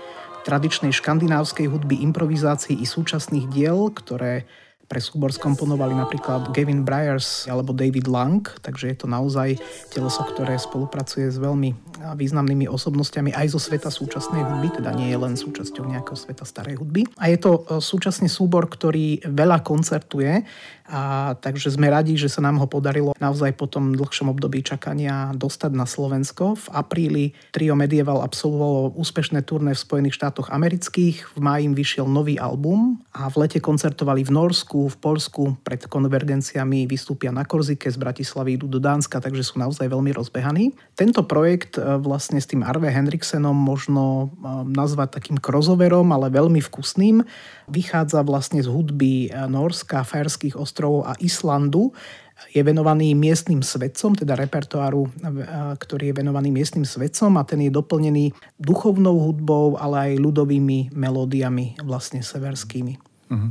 tradičnej 0.46 0.94
škandinávskej 0.94 1.66
hudby, 1.66 2.00
improvizácií 2.06 2.78
i 2.78 2.86
súčasných 2.86 3.50
diel, 3.50 3.90
ktoré 3.90 4.46
pre 4.88 5.04
súbor 5.04 5.28
skomponovali 5.36 5.92
napríklad 5.92 6.48
Gavin 6.48 6.80
Bryars 6.80 7.44
alebo 7.44 7.76
David 7.76 8.08
Lang, 8.08 8.40
takže 8.64 8.88
je 8.88 8.96
to 8.96 9.04
naozaj 9.04 9.60
teleso, 9.92 10.24
ktoré 10.24 10.56
spolupracuje 10.56 11.28
s 11.28 11.36
veľmi 11.36 11.76
významnými 12.16 12.64
osobnostiami 12.72 13.36
aj 13.36 13.52
zo 13.52 13.60
sveta 13.60 13.92
súčasnej 13.92 14.40
hudby, 14.40 14.80
teda 14.80 14.96
nie 14.96 15.12
je 15.12 15.18
len 15.20 15.36
súčasťou 15.36 15.84
nejakého 15.92 16.16
sveta 16.16 16.48
starej 16.48 16.80
hudby. 16.80 17.04
A 17.20 17.28
je 17.28 17.36
to 17.36 17.68
e, 17.68 17.84
súčasný 17.84 18.32
súbor, 18.32 18.64
ktorý 18.64 19.28
veľa 19.28 19.60
koncertuje, 19.60 20.48
a 20.88 21.36
takže 21.36 21.76
sme 21.76 21.92
radi, 21.92 22.16
že 22.16 22.32
sa 22.32 22.40
nám 22.40 22.56
ho 22.56 22.66
podarilo 22.66 23.12
naozaj 23.20 23.52
po 23.60 23.68
tom 23.68 23.92
dlhšom 23.92 24.32
období 24.32 24.64
čakania 24.64 25.36
dostať 25.36 25.72
na 25.76 25.84
Slovensko. 25.84 26.56
V 26.56 26.66
apríli 26.72 27.24
Trio 27.52 27.76
Medieval 27.76 28.24
absolvovalo 28.24 28.96
úspešné 28.96 29.44
turné 29.44 29.76
v 29.76 29.84
Spojených 29.84 30.16
štátoch 30.16 30.48
amerických, 30.48 31.36
v 31.36 31.40
máji 31.44 31.68
vyšiel 31.68 32.08
nový 32.08 32.40
album 32.40 33.04
a 33.12 33.28
v 33.28 33.44
lete 33.44 33.60
koncertovali 33.60 34.24
v 34.24 34.32
Norsku, 34.32 34.88
v 34.88 34.96
Polsku, 34.96 35.60
pred 35.60 35.84
konvergenciami 35.84 36.88
vystúpia 36.88 37.28
na 37.28 37.44
Korzike, 37.44 37.92
z 37.92 38.00
Bratislavy 38.00 38.56
idú 38.56 38.64
do 38.64 38.80
Dánska, 38.80 39.20
takže 39.20 39.44
sú 39.44 39.60
naozaj 39.60 39.92
veľmi 39.92 40.16
rozbehaní. 40.16 40.72
Tento 40.96 41.20
projekt 41.28 41.76
e, 41.76 41.84
vlastne 42.00 42.40
s 42.40 42.48
tým 42.48 42.64
Arve 42.64 42.88
Henriksenom 42.88 43.52
možno 43.52 44.32
e, 44.40 44.64
nazvať 44.72 45.20
takým 45.20 45.36
crossoverom, 45.36 46.08
ale 46.16 46.32
veľmi 46.32 46.64
vkusným. 46.64 47.20
Vychádza 47.68 48.24
vlastne 48.24 48.64
z 48.64 48.72
hudby 48.72 49.28
Norska, 49.28 50.00
Fajerských 50.00 50.56
ostrovov 50.56 50.77
ostrovov 50.78 51.10
a 51.10 51.18
Islandu 51.18 51.90
je 52.54 52.62
venovaný 52.62 53.18
miestnym 53.18 53.66
svedcom, 53.66 54.14
teda 54.14 54.38
repertoáru, 54.38 55.10
ktorý 55.74 56.14
je 56.14 56.18
venovaný 56.22 56.54
miestnym 56.54 56.86
svedcom 56.86 57.34
a 57.34 57.42
ten 57.42 57.66
je 57.66 57.70
doplnený 57.74 58.30
duchovnou 58.62 59.18
hudbou, 59.18 59.74
ale 59.74 60.14
aj 60.14 60.22
ľudovými 60.22 60.94
melódiami 60.94 61.82
vlastne 61.82 62.22
severskými. 62.22 62.94
Uh-huh. 63.28 63.50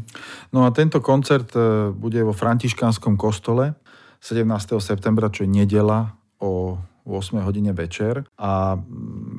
No 0.55 0.63
a 0.63 0.71
tento 0.71 1.03
koncert 1.03 1.51
e, 1.53 1.91
bude 1.91 2.23
vo 2.23 2.31
františkánskom 2.31 3.19
kostole 3.19 3.75
17. 4.23 4.47
septembra, 4.79 5.29
čo 5.29 5.43
je 5.43 5.51
nedela 5.51 6.15
o 6.39 6.79
8 7.05 7.43
hodine 7.43 7.75
večer. 7.75 8.23
A 8.39 8.79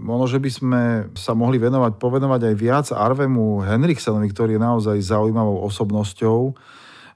možno, 0.04 0.28
že 0.28 0.38
by 0.38 0.50
sme 0.52 0.82
sa 1.16 1.32
mohli 1.32 1.56
venovať, 1.56 1.96
povedovať 1.98 2.52
aj 2.52 2.54
viac 2.54 2.86
Arvemu 2.92 3.64
Henriksenovi, 3.64 4.28
ktorý 4.30 4.60
je 4.60 4.62
naozaj 4.62 4.96
zaujímavou 5.02 5.64
osobnosťou 5.66 6.54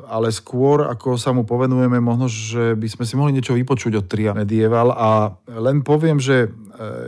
ale 0.06 0.34
skôr, 0.34 0.86
ako 0.88 1.14
sa 1.20 1.30
mu 1.30 1.46
povenujeme, 1.46 1.98
možno, 1.98 2.26
že 2.26 2.74
by 2.74 2.88
sme 2.88 3.04
si 3.06 3.14
mohli 3.14 3.32
niečo 3.34 3.54
vypočuť 3.54 3.92
od 3.98 4.06
Tria 4.06 4.32
Medieval 4.36 4.92
a 4.92 5.36
len 5.48 5.80
poviem, 5.84 6.18
že 6.22 6.46
e, 6.46 6.48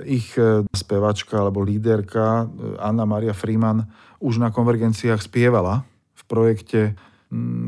ich 0.07 0.35
e, 0.35 0.63
spevačka 0.73 1.41
alebo 1.41 1.65
líderka 1.65 2.45
e, 2.45 2.77
Anna 2.79 3.05
Maria 3.05 3.33
Freeman 3.33 3.87
už 4.19 4.41
na 4.41 4.55
konvergenciách 4.55 5.21
spievala 5.21 5.85
v 6.15 6.23
projekte 6.25 6.81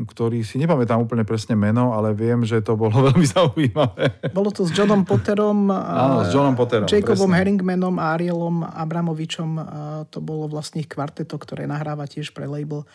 ktorý 0.07 0.47
si 0.47 0.55
nepamätám 0.63 0.95
úplne 0.95 1.27
presne 1.27 1.51
meno, 1.51 1.91
ale 1.91 2.15
viem, 2.15 2.47
že 2.47 2.63
to 2.63 2.79
bolo 2.79 3.03
veľmi 3.11 3.25
zaujímavé. 3.27 4.31
Bolo 4.31 4.49
to 4.55 4.63
s 4.63 4.71
Johnom 4.71 5.03
Potterom, 5.03 5.67
Áno, 6.07 6.23
s 6.23 6.31
Johnom 6.31 6.55
Potterom, 6.55 6.87
Jacobom 6.87 7.27
presne. 7.27 7.35
Herringmanom 7.35 7.95
a 7.99 8.15
Arielom 8.15 8.63
Abramovičom. 8.63 9.59
To 10.07 10.19
bolo 10.23 10.47
vlastne 10.47 10.79
ich 10.79 10.89
kvarteto, 10.89 11.35
ktoré 11.35 11.67
nahráva 11.67 12.07
tiež 12.07 12.31
pre 12.31 12.47
label 12.47 12.87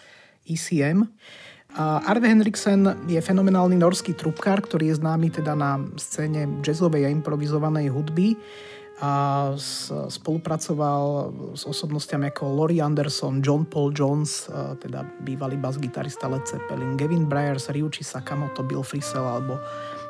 ECM. 0.49 1.07
Arve 1.79 2.29
Henriksen 2.29 3.09
je 3.09 3.17
fenomenálny 3.17 3.81
norský 3.81 4.13
trubkár, 4.13 4.61
ktorý 4.61 4.93
je 4.93 5.01
známy 5.01 5.33
teda 5.33 5.57
na 5.57 5.81
scéne 5.97 6.61
jazzovej 6.61 7.09
a 7.09 7.13
improvizovanej 7.13 7.89
hudby. 7.89 8.37
A 9.03 9.51
spolupracoval 10.07 11.35
s 11.59 11.67
osobnostiami 11.67 12.31
ako 12.31 12.55
Laurie 12.55 12.79
Anderson, 12.79 13.43
John 13.43 13.67
Paul 13.67 13.91
Jones, 13.91 14.47
teda 14.79 15.03
bývalý 15.27 15.59
bas-gitarista 15.59 16.31
Led 16.31 16.47
Zeppelin, 16.47 16.95
Gavin 16.95 17.27
Bryars, 17.27 17.67
Ryuichi 17.67 18.07
Sakamoto, 18.07 18.63
Bill 18.63 18.87
Frisell 18.87 19.27
alebo 19.27 19.59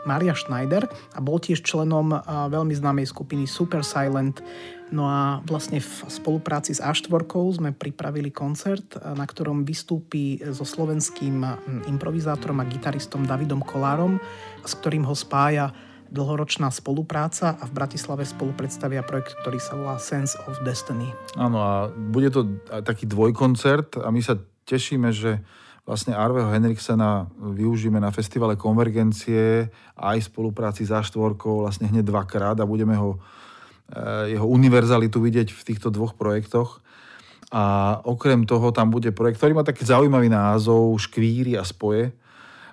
Maria 0.04 0.36
Schneider. 0.36 0.84
A 1.16 1.24
bol 1.24 1.40
tiež 1.40 1.64
členom 1.64 2.12
veľmi 2.52 2.74
známej 2.76 3.08
skupiny 3.08 3.48
Super 3.48 3.80
Silent, 3.80 4.44
No 4.92 5.08
a 5.08 5.40
vlastne 5.48 5.80
v 5.80 5.92
spolupráci 6.06 6.76
s 6.76 6.84
A4 6.84 7.08
sme 7.56 7.72
pripravili 7.72 8.28
koncert, 8.28 9.00
na 9.00 9.24
ktorom 9.24 9.64
vystúpi 9.64 10.36
so 10.52 10.68
slovenským 10.68 11.40
improvizátorom 11.88 12.60
a 12.60 12.68
gitaristom 12.68 13.24
Davidom 13.24 13.64
Kolárom, 13.64 14.20
s 14.60 14.72
ktorým 14.76 15.08
ho 15.08 15.16
spája 15.16 15.72
dlhoročná 16.12 16.68
spolupráca 16.68 17.56
a 17.56 17.64
v 17.64 17.72
Bratislave 17.72 18.28
spolu 18.28 18.52
predstavia 18.52 19.00
projekt, 19.00 19.32
ktorý 19.40 19.56
sa 19.56 19.72
volá 19.80 19.96
Sense 19.96 20.36
of 20.44 20.60
Destiny. 20.60 21.08
Áno 21.40 21.56
a 21.56 21.88
bude 21.88 22.28
to 22.28 22.60
taký 22.84 23.08
dvojkoncert 23.08 23.96
a 23.96 24.12
my 24.12 24.20
sa 24.20 24.36
tešíme, 24.68 25.08
že 25.08 25.40
vlastne 25.82 26.14
Arveho 26.14 26.52
Henriksena 26.52 27.26
využijeme 27.40 27.98
na 27.98 28.12
festivale 28.14 28.54
Konvergencie 28.54 29.72
aj 29.98 30.16
v 30.20 30.28
spolupráci 30.28 30.86
za 30.86 31.02
štvorkou 31.02 31.64
vlastne 31.64 31.90
hneď 31.90 32.06
dvakrát 32.06 32.60
a 32.60 32.68
budeme 32.68 32.94
ho, 32.94 33.18
eh, 33.18 33.51
jeho 34.28 34.46
univerzalitu 34.48 35.20
vidieť 35.20 35.52
v 35.52 35.62
týchto 35.68 35.92
dvoch 35.92 36.16
projektoch. 36.16 36.80
A 37.52 37.96
okrem 38.08 38.48
toho 38.48 38.72
tam 38.72 38.88
bude 38.88 39.12
projekt, 39.12 39.36
ktorý 39.36 39.52
má 39.60 39.64
taký 39.64 39.84
zaujímavý 39.84 40.32
názov 40.32 40.96
Škvíry 40.96 41.60
a 41.60 41.64
spoje, 41.68 42.16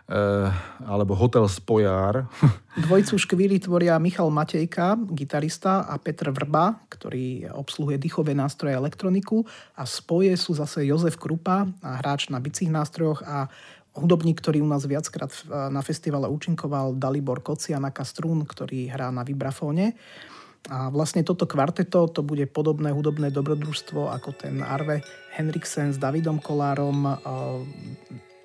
Eh, 0.09 0.49
alebo 0.89 1.13
Hotel 1.13 1.45
Spojár. 1.45 2.25
Dvojcu 2.89 3.13
škvíly 3.13 3.61
tvoria 3.61 3.93
Michal 4.01 4.33
Matejka, 4.33 4.97
gitarista 5.13 5.85
a 5.85 6.01
Petr 6.01 6.33
Vrba, 6.33 6.81
ktorý 6.89 7.45
obsluhuje 7.53 8.01
dýchové 8.01 8.33
nástroje 8.33 8.73
a 8.73 8.81
elektroniku 8.81 9.45
a 9.77 9.85
spoje 9.85 10.33
sú 10.33 10.57
zase 10.57 10.89
Jozef 10.89 11.13
Krupa, 11.13 11.69
hráč 11.85 12.33
na 12.33 12.41
bicích 12.41 12.73
nástrojoch 12.73 13.21
a 13.21 13.53
hudobník, 13.93 14.41
ktorý 14.41 14.65
u 14.65 14.69
nás 14.73 14.89
viackrát 14.89 15.29
na 15.69 15.85
festivale 15.85 16.25
účinkoval, 16.25 16.97
Dalibor 16.97 17.45
Kociana 17.45 17.93
Kastrún, 17.93 18.49
ktorý 18.49 18.89
hrá 18.89 19.13
na 19.13 19.21
vibrafóne. 19.21 19.93
A 20.67 20.91
vlastne 20.91 21.23
toto 21.23 21.47
kvarteto, 21.47 22.11
to 22.11 22.19
bude 22.19 22.43
podobné 22.51 22.91
hudobné 22.91 23.31
dobrodružstvo 23.31 24.11
ako 24.11 24.35
ten 24.35 24.59
Arve 24.59 24.99
Henriksen 25.31 25.95
s 25.95 25.97
Davidom 25.97 26.43
Kolárom, 26.43 27.07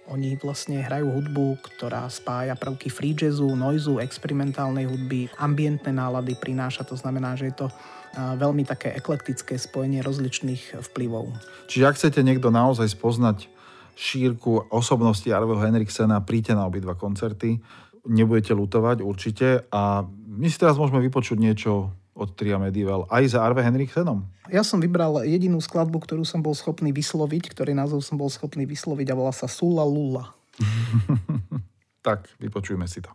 oni 0.05 0.37
vlastne 0.37 0.85
hrajú 0.85 1.09
hudbu, 1.09 1.65
ktorá 1.65 2.05
spája 2.13 2.53
prvky 2.61 2.93
free 2.93 3.17
jazzu, 3.17 3.57
noizu, 3.57 4.05
experimentálnej 4.05 4.85
hudby, 4.85 5.33
ambientné 5.41 5.97
nálady 5.97 6.37
prináša. 6.37 6.85
To 6.93 6.97
znamená, 6.97 7.41
že 7.41 7.49
je 7.49 7.57
to 7.65 7.67
veľmi 8.15 8.69
také 8.69 8.93
eklektické 8.93 9.57
spojenie 9.57 10.05
rozličných 10.05 10.77
vplyvov. 10.93 11.33
Čiže 11.73 11.89
ak 11.89 11.97
chcete 11.97 12.21
niekto 12.21 12.53
naozaj 12.53 12.93
spoznať 12.93 13.49
šírku 13.97 14.69
osobnosti 14.69 15.27
Arveho 15.33 15.65
Henriksena, 15.65 16.21
príďte 16.21 16.53
na 16.53 16.69
obidva 16.69 16.93
koncerty. 16.93 17.65
Nebudete 18.05 18.53
lutovať 18.53 19.01
určite 19.01 19.65
a 19.73 20.05
my 20.29 20.47
si 20.53 20.61
teraz 20.61 20.77
môžeme 20.77 21.01
vypočuť 21.01 21.41
niečo 21.41 21.97
od 22.15 22.31
Tria 22.39 22.57
Medieval 22.63 23.11
aj 23.11 23.35
za 23.35 23.43
Arve 23.43 23.61
Henriksenom? 23.61 24.23
Ja 24.47 24.63
som 24.63 24.79
vybral 24.79 25.27
jedinú 25.27 25.59
skladbu, 25.59 25.99
ktorú 26.07 26.23
som 26.23 26.41
bol 26.41 26.55
schopný 26.55 26.95
vysloviť, 26.95 27.51
ktorý 27.51 27.75
názov 27.75 28.07
som 28.07 28.15
bol 28.15 28.31
schopný 28.31 28.65
vysloviť 28.65 29.11
a 29.11 29.19
volá 29.19 29.35
sa 29.35 29.51
Sula 29.51 29.83
Lula. 29.83 30.31
tak, 32.07 32.31
vypočujme 32.39 32.87
si 32.87 33.03
to. 33.03 33.11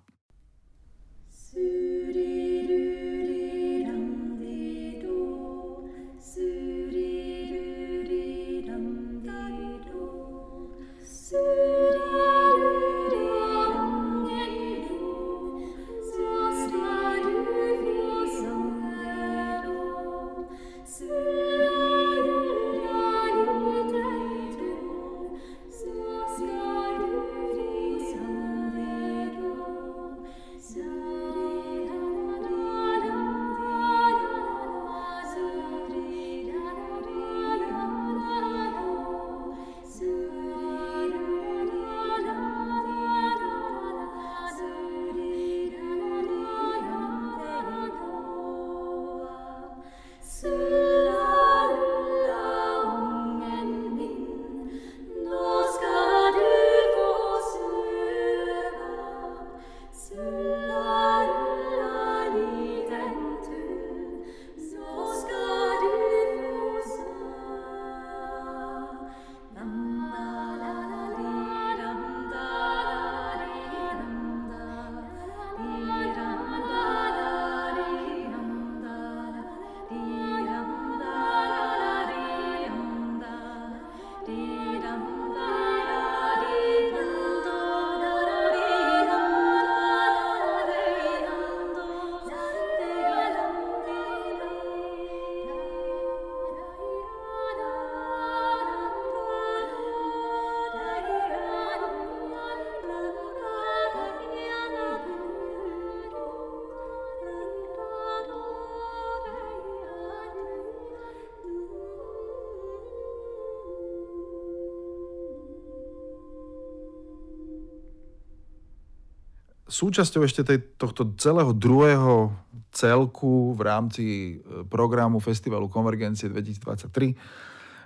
Súčasťou 119.79 120.27
ešte 120.27 120.43
tej, 120.43 120.59
tohto 120.75 121.15
celého 121.15 121.55
druhého 121.55 122.35
celku 122.75 123.55
v 123.55 123.61
rámci 123.63 124.05
e, 124.05 124.33
programu 124.67 125.23
Festivalu 125.23 125.71
Konvergencie 125.71 126.27
2023 126.27 127.15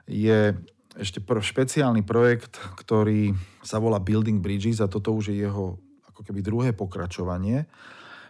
je 0.10 0.58
ešte 0.98 1.22
pr- 1.22 1.46
špeciálny 1.46 2.02
projekt, 2.02 2.58
ktorý 2.82 3.38
sa 3.62 3.78
volá 3.78 4.02
Building 4.02 4.42
Bridges 4.42 4.82
a 4.82 4.90
toto 4.90 5.14
už 5.14 5.30
je 5.34 5.46
jeho 5.46 5.78
ako 6.10 6.22
keby 6.26 6.42
druhé 6.42 6.70
pokračovanie, 6.74 7.66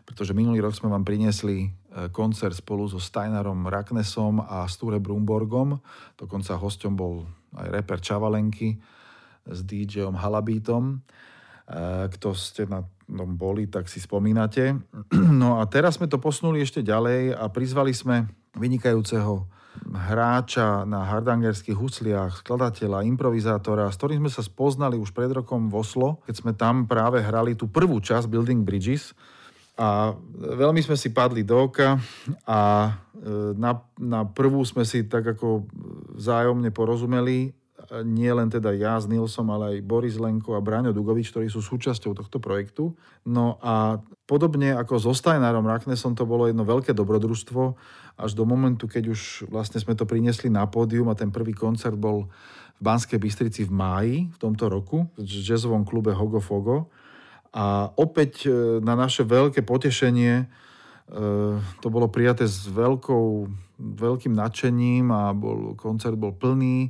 pretože 0.04 0.36
minulý 0.36 0.64
rok 0.64 0.76
sme 0.76 0.92
vám 0.92 1.08
priniesli 1.08 1.68
e, 1.68 1.70
koncert 2.12 2.60
spolu 2.60 2.92
so 2.92 3.00
Steinarom 3.00 3.72
Raknesom 3.72 4.44
a 4.44 4.68
Sture 4.68 5.00
Brumborgom, 5.00 5.80
dokonca 6.20 6.60
hosťom 6.60 6.94
bol 7.00 7.24
aj 7.56 7.68
reper 7.72 8.04
Čavalenky 8.04 8.76
s 9.48 9.60
DJom 9.64 10.20
Halabítom. 10.20 11.00
E, 11.64 12.12
kto 12.12 12.36
ste 12.36 12.68
na 12.68 12.84
tom 13.08 13.40
boli, 13.40 13.72
tak 13.72 13.88
si 13.88 14.04
spomínate. 14.04 14.76
No 15.44 15.60
a 15.60 15.68
teraz 15.68 16.00
sme 16.00 16.08
to 16.08 16.20
posunuli 16.20 16.64
ešte 16.64 16.84
ďalej 16.84 17.36
a 17.36 17.50
prizvali 17.52 17.92
sme 17.92 18.28
vynikajúceho 18.56 19.50
hráča 19.94 20.86
na 20.86 21.02
hardangerských 21.10 21.74
husliach, 21.74 22.46
skladateľa, 22.46 23.06
improvizátora, 23.10 23.90
s 23.90 23.98
ktorým 23.98 24.26
sme 24.26 24.32
sa 24.32 24.46
spoznali 24.46 24.96
už 25.02 25.12
pred 25.12 25.34
rokom 25.34 25.68
v 25.68 25.82
Oslo, 25.82 26.22
keď 26.30 26.36
sme 26.38 26.52
tam 26.54 26.86
práve 26.86 27.20
hrali 27.20 27.58
tú 27.58 27.66
prvú 27.66 27.98
časť 27.98 28.30
Building 28.30 28.62
Bridges. 28.62 29.18
A 29.74 30.14
veľmi 30.38 30.86
sme 30.86 30.94
si 30.94 31.10
padli 31.10 31.42
do 31.42 31.66
oka 31.66 31.98
a 32.46 32.60
e, 33.18 33.58
na, 33.58 33.82
na 33.98 34.22
prvú 34.22 34.62
sme 34.62 34.86
si 34.86 35.10
tak 35.10 35.34
ako 35.34 35.66
vzájomne 36.14 36.70
porozumeli 36.70 37.50
nie 38.02 38.34
len 38.34 38.50
teda 38.50 38.74
ja 38.74 38.98
s 38.98 39.06
Nilsom, 39.06 39.54
ale 39.54 39.78
aj 39.78 39.86
Boris 39.86 40.18
Lenko 40.18 40.58
a 40.58 40.64
Braňo 40.66 40.90
Dugovič, 40.90 41.30
ktorí 41.30 41.46
sú 41.54 41.62
súčasťou 41.62 42.18
tohto 42.18 42.42
projektu. 42.42 42.98
No 43.22 43.62
a 43.62 44.02
podobne 44.26 44.74
ako 44.74 44.98
so 44.98 45.14
Steinerom 45.14 45.70
Raknesom 45.70 46.18
to 46.18 46.26
bolo 46.26 46.50
jedno 46.50 46.66
veľké 46.66 46.98
dobrodružstvo 46.98 47.62
až 48.18 48.32
do 48.34 48.50
momentu, 48.50 48.90
keď 48.90 49.14
už 49.14 49.46
vlastne 49.54 49.78
sme 49.78 49.94
to 49.94 50.10
priniesli 50.10 50.50
na 50.50 50.66
pódium 50.66 51.14
a 51.14 51.18
ten 51.18 51.30
prvý 51.30 51.54
koncert 51.54 51.94
bol 51.94 52.34
v 52.78 52.82
Banskej 52.82 53.22
Bystrici 53.22 53.62
v 53.70 53.72
máji 53.74 54.16
v 54.34 54.38
tomto 54.42 54.66
roku 54.66 55.06
v 55.14 55.22
jazzovom 55.22 55.86
klube 55.86 56.10
Hogo 56.18 56.42
Fogo. 56.42 56.90
A 57.54 57.94
opäť 58.02 58.50
e, 58.50 58.82
na 58.82 58.98
naše 58.98 59.22
veľké 59.22 59.62
potešenie 59.62 60.34
e, 60.42 60.46
to 61.62 61.88
bolo 61.94 62.10
prijaté 62.10 62.50
s 62.50 62.66
veľkou, 62.66 63.46
veľkým 63.78 64.34
nadšením 64.34 65.14
a 65.14 65.30
bol, 65.38 65.78
koncert 65.78 66.18
bol 66.18 66.34
plný 66.34 66.90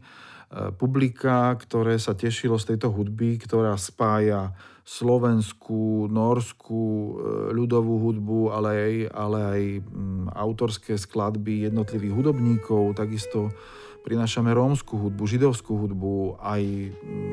publika, 0.78 1.58
ktoré 1.58 1.98
sa 1.98 2.13
tešilo 2.13 2.62
z 2.62 2.74
tejto 2.74 2.94
hudby, 2.94 3.42
ktorá 3.42 3.74
spája 3.74 4.54
slovenskú, 4.84 6.12
norskú 6.12 6.84
e, 6.84 7.12
ľudovú 7.56 8.04
hudbu, 8.04 8.52
ale 8.52 8.70
aj, 8.76 8.94
ale 9.16 9.39
aj 9.39 9.62
mm, 9.80 10.26
autorské 10.36 11.00
skladby 11.00 11.72
jednotlivých 11.72 12.13
hudobníkov, 12.20 13.00
takisto 13.00 13.56
prinášame 14.04 14.52
rómskú 14.52 15.00
hudbu, 15.00 15.24
židovskú 15.24 15.80
hudbu, 15.88 16.44
aj 16.44 16.63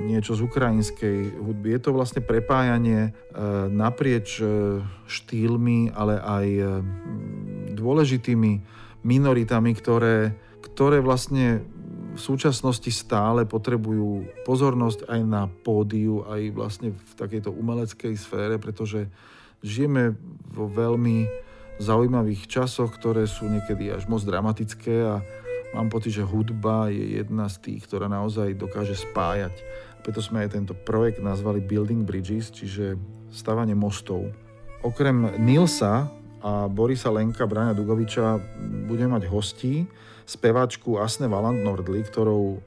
niečo 0.06 0.38
z 0.38 0.46
ukrajinskej 0.46 1.42
hudby. 1.42 1.74
Je 1.74 1.80
to 1.82 1.90
vlastne 1.90 2.22
prepájanie 2.22 3.10
e, 3.10 3.36
naprieč 3.66 4.38
e, 4.38 4.78
štýlmi, 5.10 5.90
ale 5.90 6.22
aj 6.22 6.46
e, 6.46 6.64
dôležitými 7.74 8.52
minoritami, 9.02 9.74
ktoré, 9.74 10.38
ktoré 10.62 11.02
vlastne 11.02 11.66
v 12.14 12.20
súčasnosti 12.20 12.90
stále 12.90 13.46
potrebujú 13.46 14.26
pozornosť 14.42 15.06
aj 15.06 15.20
na 15.22 15.46
pódiu, 15.46 16.26
aj 16.26 16.42
vlastne 16.52 16.88
v 16.94 17.12
takejto 17.14 17.54
umeleckej 17.54 18.14
sfére, 18.18 18.56
pretože 18.58 19.06
žijeme 19.62 20.16
vo 20.50 20.66
veľmi 20.66 21.28
zaujímavých 21.80 22.44
časoch, 22.50 22.92
ktoré 22.92 23.24
sú 23.24 23.48
niekedy 23.48 23.88
až 23.88 24.04
moc 24.10 24.20
dramatické 24.20 24.96
a 25.06 25.24
Mám 25.70 25.86
pocit, 25.86 26.18
že 26.18 26.26
hudba 26.26 26.90
je 26.90 27.22
jedna 27.22 27.46
z 27.46 27.62
tých, 27.62 27.86
ktorá 27.86 28.10
naozaj 28.10 28.58
dokáže 28.58 28.98
spájať. 28.98 29.54
Preto 30.02 30.18
sme 30.18 30.42
aj 30.42 30.58
tento 30.58 30.74
projekt 30.74 31.22
nazvali 31.22 31.62
Building 31.62 32.02
Bridges, 32.02 32.50
čiže 32.50 32.98
stavanie 33.30 33.78
mostov. 33.78 34.34
Okrem 34.82 35.38
Nilsa 35.38 36.10
a 36.42 36.66
Borisa 36.66 37.14
Lenka, 37.14 37.46
Braňa 37.46 37.78
Dugoviča 37.78 38.40
budeme 38.90 39.14
mať 39.14 39.30
hostí, 39.30 39.86
speváčku 40.30 41.02
Asne 41.02 41.26
Valand 41.26 41.66
Nordli, 41.66 42.06
ktorou 42.06 42.54
e, 42.54 42.58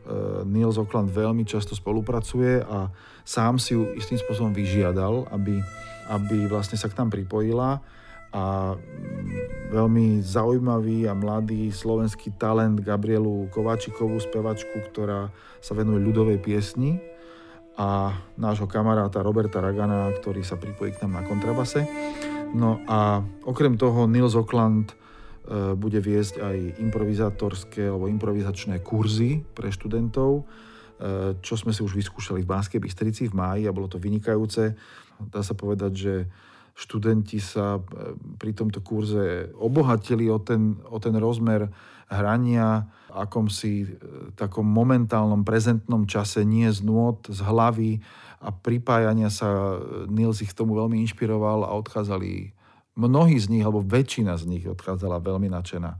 Nils 0.43 0.75
Okland 0.75 1.07
veľmi 1.07 1.47
často 1.47 1.79
spolupracuje 1.79 2.59
a 2.59 2.91
sám 3.23 3.55
si 3.55 3.71
ju 3.71 3.87
istým 3.95 4.19
spôsobom 4.19 4.51
vyžiadal, 4.51 5.31
aby, 5.31 5.63
aby 6.11 6.51
vlastne 6.51 6.75
sa 6.75 6.91
k 6.91 6.99
nám 6.99 7.15
pripojila 7.15 7.79
a 8.35 8.75
veľmi 9.71 10.19
zaujímavý 10.19 11.07
a 11.07 11.15
mladý 11.15 11.71
slovenský 11.71 12.35
talent 12.35 12.83
Gabrielu 12.83 13.47
Kováčikovú, 13.53 14.19
spevačku, 14.19 14.83
ktorá 14.91 15.31
sa 15.63 15.71
venuje 15.77 16.03
ľudovej 16.03 16.43
piesni 16.43 16.99
a 17.79 18.11
nášho 18.35 18.67
kamaráta 18.67 19.23
Roberta 19.23 19.63
Ragana, 19.63 20.11
ktorý 20.19 20.43
sa 20.43 20.59
pripojí 20.59 20.97
k 20.97 21.05
nám 21.05 21.21
na 21.21 21.23
kontrabase. 21.23 21.87
No 22.57 22.83
a 22.89 23.23
okrem 23.47 23.79
toho 23.79 24.05
Nils 24.05 24.35
Okland 24.35 24.93
e, 24.93 24.95
bude 25.51 25.99
viesť 25.99 26.39
aj 26.39 26.57
improvizátorské 26.79 27.91
alebo 27.91 28.07
improvizačné 28.07 28.79
kurzy 28.79 29.43
pre 29.51 29.67
študentov, 29.67 30.39
e, 30.39 30.43
čo 31.43 31.59
sme 31.59 31.75
si 31.75 31.83
už 31.83 31.99
vyskúšali 31.99 32.47
v 32.47 32.51
Banskej 32.51 32.79
Bystrici 32.79 33.27
v 33.27 33.35
máji 33.35 33.63
a 33.67 33.75
bolo 33.75 33.91
to 33.91 33.99
vynikajúce. 33.99 34.71
Dá 35.19 35.41
sa 35.43 35.51
povedať, 35.51 35.91
že 35.91 36.13
študenti 36.79 37.43
sa 37.43 37.77
e, 37.77 37.81
pri 38.39 38.55
tomto 38.55 38.79
kurze 38.79 39.51
obohatili 39.59 40.31
o 40.31 40.39
ten, 40.39 40.79
o 40.87 40.97
ten 41.03 41.13
rozmer 41.19 41.67
hrania 42.07 42.87
akom 43.13 43.47
si 43.47 43.85
e, 43.85 43.87
takom 44.33 44.65
momentálnom 44.65 45.45
prezentnom 45.45 46.09
čase, 46.09 46.41
nie 46.41 46.71
z 46.73 46.81
nôd, 46.81 47.29
z 47.29 47.39
hlavy 47.45 48.01
a 48.41 48.49
pripájania 48.49 49.29
sa. 49.29 49.77
Nils 50.09 50.41
ich 50.41 50.51
k 50.51 50.57
tomu 50.57 50.75
veľmi 50.75 50.99
inšpiroval 51.05 51.63
a 51.63 51.75
odchádzali 51.77 52.62
mnohí 52.93 53.37
z 53.41 53.49
nich, 53.49 53.63
alebo 53.65 53.81
väčšina 53.81 54.37
z 54.37 54.43
nich 54.49 54.63
odchádzala 54.69 55.21
veľmi 55.21 55.49
nadšená. 55.49 55.91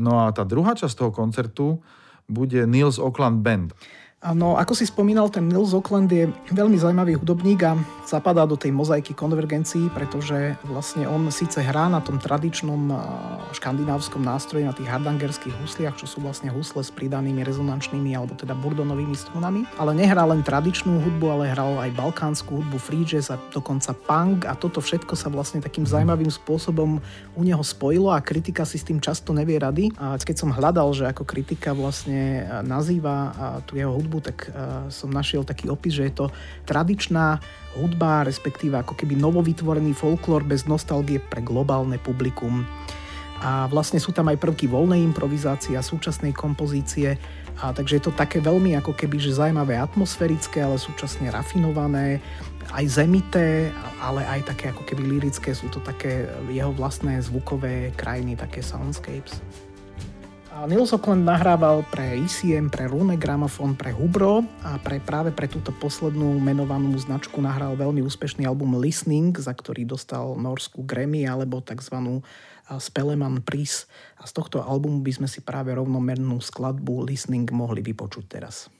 No 0.00 0.24
a 0.24 0.32
tá 0.32 0.44
druhá 0.44 0.76
časť 0.76 0.94
toho 0.94 1.12
koncertu 1.12 1.80
bude 2.28 2.64
Nils 2.64 2.96
Oakland 2.96 3.44
Band. 3.44 3.76
No, 4.32 4.56
ako 4.56 4.72
si 4.72 4.88
spomínal, 4.88 5.28
ten 5.28 5.44
Nils 5.52 5.76
Oakland 5.76 6.08
je 6.08 6.32
veľmi 6.48 6.80
zaujímavý 6.80 7.20
hudobník 7.20 7.60
a 7.60 7.76
zapadá 8.08 8.48
do 8.48 8.56
tej 8.56 8.72
mozaiky 8.72 9.12
konvergencií, 9.12 9.92
pretože 9.92 10.56
vlastne 10.64 11.04
on 11.04 11.28
síce 11.28 11.60
hrá 11.60 11.92
na 11.92 12.00
tom 12.00 12.16
tradičnom 12.16 12.88
škandinávskom 13.52 14.24
nástroji, 14.24 14.64
na 14.64 14.72
tých 14.72 14.88
hardangerských 14.88 15.52
husliach, 15.60 16.00
čo 16.00 16.08
sú 16.08 16.24
vlastne 16.24 16.48
husle 16.48 16.80
s 16.80 16.88
pridanými 16.88 17.44
rezonančnými 17.44 18.16
alebo 18.16 18.32
teda 18.32 18.56
burdonovými 18.56 19.12
strunami, 19.12 19.68
ale 19.76 19.92
nehrá 19.92 20.24
len 20.24 20.40
tradičnú 20.40 21.04
hudbu, 21.04 21.26
ale 21.28 21.52
hral 21.52 21.84
aj 21.84 21.92
balkánsku 21.92 22.64
hudbu, 22.64 22.80
free 22.80 23.04
jazz 23.04 23.28
a 23.28 23.36
dokonca 23.52 23.92
punk 23.92 24.48
a 24.48 24.56
toto 24.56 24.80
všetko 24.80 25.12
sa 25.20 25.28
vlastne 25.28 25.60
takým 25.60 25.84
zaujímavým 25.84 26.32
spôsobom 26.32 26.96
u 27.36 27.42
neho 27.44 27.60
spojilo 27.60 28.08
a 28.08 28.24
kritika 28.24 28.64
si 28.64 28.80
s 28.80 28.88
tým 28.88 29.04
často 29.04 29.36
nevie 29.36 29.60
rady. 29.60 29.92
A 30.00 30.16
keď 30.16 30.36
som 30.40 30.48
hľadal, 30.48 30.96
že 30.96 31.04
ako 31.12 31.28
kritika 31.28 31.76
vlastne 31.76 32.48
nazýva 32.64 33.36
tú 33.68 33.76
jeho 33.76 33.92
hudbu, 33.92 34.13
hudbu, 34.14 34.18
tak 34.22 34.54
uh, 34.54 34.86
som 34.94 35.10
našiel 35.10 35.42
taký 35.42 35.66
opis, 35.66 35.98
že 35.98 36.06
je 36.06 36.14
to 36.14 36.26
tradičná 36.70 37.42
hudba, 37.74 38.22
respektíve 38.22 38.78
ako 38.78 38.94
keby 38.94 39.18
novovytvorený 39.18 39.98
folklór 39.98 40.46
bez 40.46 40.70
nostalgie 40.70 41.18
pre 41.18 41.42
globálne 41.42 41.98
publikum. 41.98 42.62
A 43.42 43.66
vlastne 43.66 43.98
sú 43.98 44.14
tam 44.14 44.30
aj 44.30 44.38
prvky 44.38 44.70
voľnej 44.70 45.02
improvizácie 45.02 45.74
a 45.74 45.82
súčasnej 45.82 46.30
kompozície, 46.30 47.18
a 47.54 47.70
takže 47.70 48.02
je 48.02 48.04
to 48.10 48.12
také 48.14 48.42
veľmi 48.42 48.74
ako 48.78 48.94
keby 48.98 49.18
že 49.18 49.36
zaujímavé 49.38 49.78
atmosférické, 49.78 50.62
ale 50.62 50.74
súčasne 50.74 51.30
rafinované, 51.30 52.18
aj 52.72 52.84
zemité, 52.88 53.70
ale 54.00 54.26
aj 54.26 54.54
také 54.54 54.74
ako 54.74 54.82
keby 54.82 55.18
lirické, 55.18 55.54
sú 55.54 55.68
to 55.70 55.78
také 55.78 56.26
jeho 56.50 56.72
vlastné 56.72 57.20
zvukové 57.20 57.94
krajiny, 57.94 58.34
také 58.34 58.64
soundscapes. 58.64 59.38
Nils 60.62 60.94
Oakland 60.94 61.26
nahrával 61.26 61.82
pre 61.90 62.22
ICM, 62.22 62.70
pre 62.70 62.86
Rune 62.86 63.18
Gramophone, 63.18 63.74
pre 63.74 63.90
Hubro 63.90 64.46
a 64.62 64.78
pre, 64.78 65.02
práve 65.02 65.34
pre 65.34 65.50
túto 65.50 65.74
poslednú 65.74 66.38
menovanú 66.38 66.94
značku 66.94 67.42
nahral 67.42 67.74
veľmi 67.74 67.98
úspešný 68.06 68.46
album 68.46 68.78
Listening, 68.78 69.34
za 69.34 69.50
ktorý 69.50 69.82
dostal 69.82 70.38
norskú 70.38 70.86
Grammy 70.86 71.26
alebo 71.26 71.58
tzv. 71.58 72.22
Speleman 72.70 73.42
Prize. 73.42 73.90
A 74.22 74.30
z 74.30 74.32
tohto 74.38 74.62
albumu 74.62 75.02
by 75.02 75.12
sme 75.18 75.28
si 75.28 75.42
práve 75.42 75.74
rovnomernú 75.74 76.38
skladbu 76.38 77.02
Listening 77.02 77.50
mohli 77.50 77.82
vypočuť 77.82 78.24
teraz. 78.30 78.70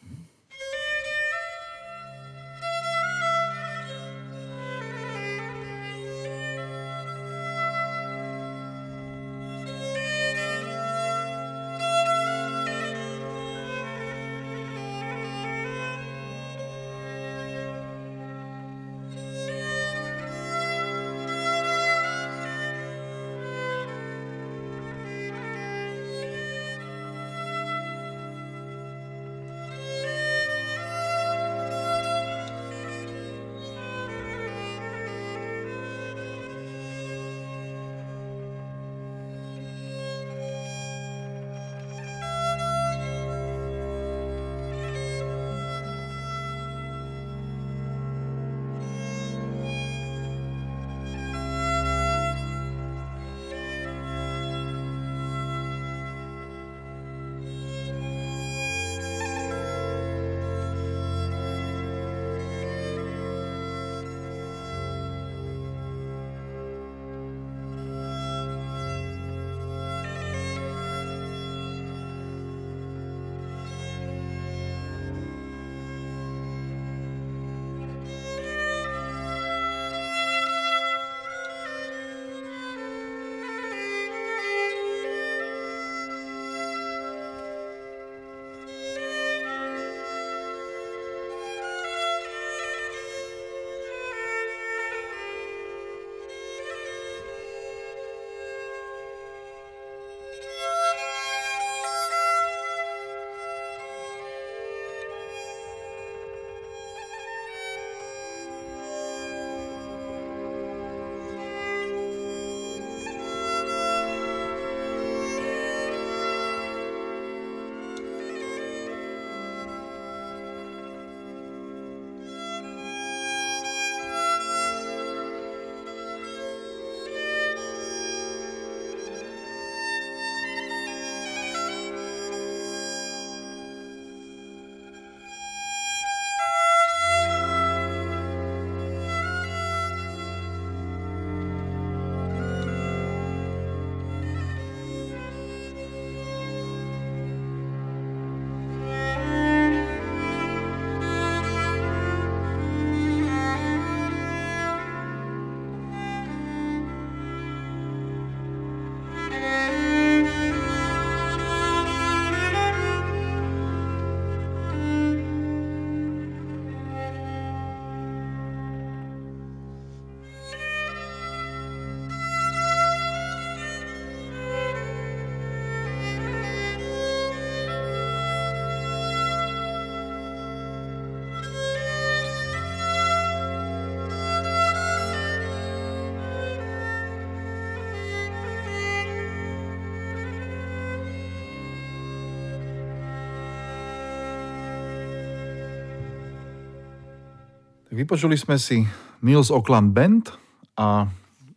Vypočuli 197.95 198.35
sme 198.35 198.59
si 198.59 198.83
Nils 199.23 199.55
Oakland 199.55 199.95
Band 199.95 200.35
a 200.75 201.07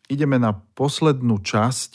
ideme 0.05 0.37
na 0.37 0.53
poslednú 0.53 1.41
časť 1.41 1.91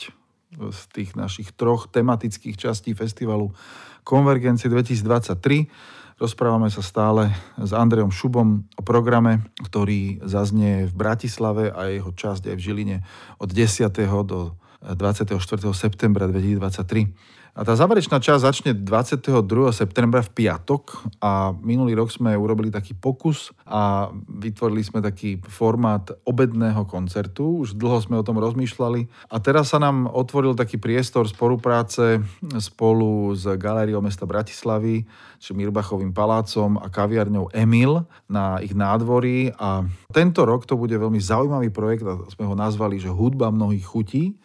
z 0.58 0.80
tých 0.90 1.14
našich 1.14 1.54
troch 1.54 1.86
tematických 1.86 2.58
častí 2.58 2.90
festivalu 2.90 3.54
Konvergencie 4.02 4.66
2023. 4.66 6.18
Rozprávame 6.18 6.74
sa 6.74 6.82
stále 6.82 7.30
s 7.54 7.70
Andrejom 7.70 8.10
Šubom 8.10 8.66
o 8.74 8.82
programe, 8.82 9.46
ktorý 9.62 10.18
zaznie 10.26 10.90
v 10.90 10.94
Bratislave 10.98 11.70
a 11.70 11.94
jeho 11.94 12.10
časť 12.10 12.50
aj 12.50 12.56
v 12.58 12.64
Žiline 12.66 12.96
od 13.38 13.46
10. 13.46 13.94
do 14.26 14.58
24. 14.82 15.38
septembra 15.70 16.26
2023. 16.26 17.14
A 17.52 17.68
tá 17.68 17.76
záverečná 17.76 18.16
časť 18.16 18.48
začne 18.48 18.72
22. 18.72 19.28
septembra 19.76 20.24
v 20.24 20.32
piatok 20.32 21.04
a 21.20 21.52
minulý 21.60 21.92
rok 22.00 22.08
sme 22.08 22.32
urobili 22.32 22.72
taký 22.72 22.96
pokus 22.96 23.52
a 23.68 24.08
vytvorili 24.24 24.80
sme 24.80 25.04
taký 25.04 25.36
formát 25.52 26.16
obedného 26.24 26.88
koncertu. 26.88 27.60
Už 27.60 27.76
dlho 27.76 28.00
sme 28.00 28.16
o 28.16 28.24
tom 28.24 28.40
rozmýšľali 28.40 29.28
a 29.28 29.36
teraz 29.36 29.68
sa 29.68 29.76
nám 29.76 30.08
otvoril 30.08 30.56
taký 30.56 30.80
priestor 30.80 31.28
spolupráce 31.28 32.24
spolu 32.56 33.36
s 33.36 33.44
Galériou 33.60 34.00
mesta 34.00 34.24
Bratislavy, 34.24 35.04
či 35.36 35.52
Mirbachovým 35.52 36.16
palácom 36.16 36.80
a 36.80 36.88
kaviarňou 36.88 37.52
Emil 37.52 38.00
na 38.32 38.64
ich 38.64 38.72
nádvorí 38.72 39.52
a 39.60 39.84
tento 40.08 40.48
rok 40.48 40.64
to 40.64 40.80
bude 40.80 40.96
veľmi 40.96 41.20
zaujímavý 41.20 41.68
projekt 41.68 42.08
a 42.08 42.16
sme 42.32 42.48
ho 42.48 42.56
nazvali, 42.56 42.96
že 42.96 43.12
hudba 43.12 43.52
mnohých 43.52 43.84
chutí. 43.84 44.40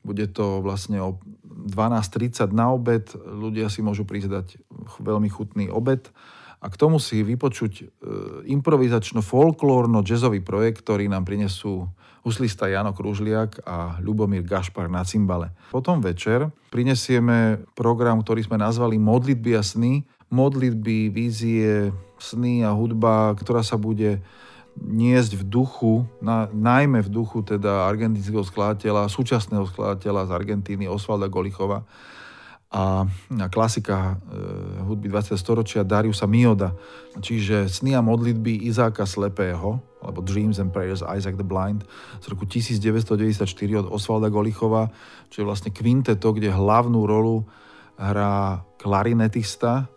Bude 0.00 0.26
to 0.30 0.64
vlastne 0.64 1.00
o 1.00 1.20
12.30 1.44 2.50
na 2.56 2.72
obed. 2.72 3.12
Ľudia 3.16 3.68
si 3.68 3.84
môžu 3.84 4.08
prísť 4.08 4.28
dať 4.30 4.56
veľmi 5.00 5.28
chutný 5.28 5.68
obed. 5.68 6.08
A 6.60 6.68
k 6.68 6.76
tomu 6.76 7.00
si 7.00 7.24
vypočuť 7.24 7.72
e, 7.80 7.84
improvizačno-folklórno-jazzový 8.52 10.44
projekt, 10.44 10.84
ktorý 10.84 11.08
nám 11.08 11.24
prinesú 11.24 11.88
huslista 12.20 12.68
Jano 12.68 12.92
Kružliak 12.92 13.64
a 13.64 13.96
Ľubomír 14.04 14.44
Gašpar 14.44 14.92
na 14.92 15.00
cymbale. 15.08 15.56
Potom 15.72 16.04
večer 16.04 16.52
prinesieme 16.68 17.64
program, 17.72 18.20
ktorý 18.20 18.44
sme 18.44 18.60
nazvali 18.60 19.00
Modlitby 19.00 19.56
a 19.56 19.64
sny. 19.64 20.04
Modlitby, 20.28 21.08
vízie, 21.08 21.90
sny 22.20 22.62
a 22.62 22.76
hudba, 22.76 23.32
ktorá 23.40 23.64
sa 23.64 23.80
bude 23.80 24.20
niesť 24.78 25.40
v 25.40 25.44
duchu, 25.44 25.94
na, 26.22 26.46
najmä 26.50 27.02
v 27.02 27.10
duchu 27.10 27.42
teda 27.42 27.90
argentínskeho 27.90 28.46
skladateľa, 28.46 29.10
súčasného 29.10 29.66
skladateľa 29.66 30.28
z 30.28 30.30
Argentíny 30.30 30.84
Osvalda 30.86 31.26
Golichova 31.26 31.82
a, 32.70 33.02
a 33.10 33.46
klasika 33.50 34.14
e, 34.30 34.82
hudby 34.86 35.10
20. 35.10 35.34
storočia 35.34 35.82
Dariusa 35.82 36.30
Mioda, 36.30 36.70
čiže 37.18 37.66
sny 37.66 37.98
a 37.98 38.00
modlitby 38.00 38.70
Izáka 38.70 39.02
Slepého, 39.10 39.82
alebo 40.00 40.22
Dreams 40.22 40.62
and 40.62 40.70
Prayers 40.70 41.02
Isaac 41.02 41.34
the 41.34 41.44
Blind 41.44 41.82
z 42.22 42.26
roku 42.30 42.46
1994 42.46 43.42
od 43.84 43.86
Osvalda 43.90 44.30
Golichova, 44.30 44.88
čo 45.28 45.42
je 45.42 45.48
vlastne 45.50 45.74
kvinteto, 45.74 46.30
kde 46.30 46.54
hlavnú 46.54 47.04
rolu 47.04 47.42
hrá 48.00 48.64
klarinetista, 48.80 49.90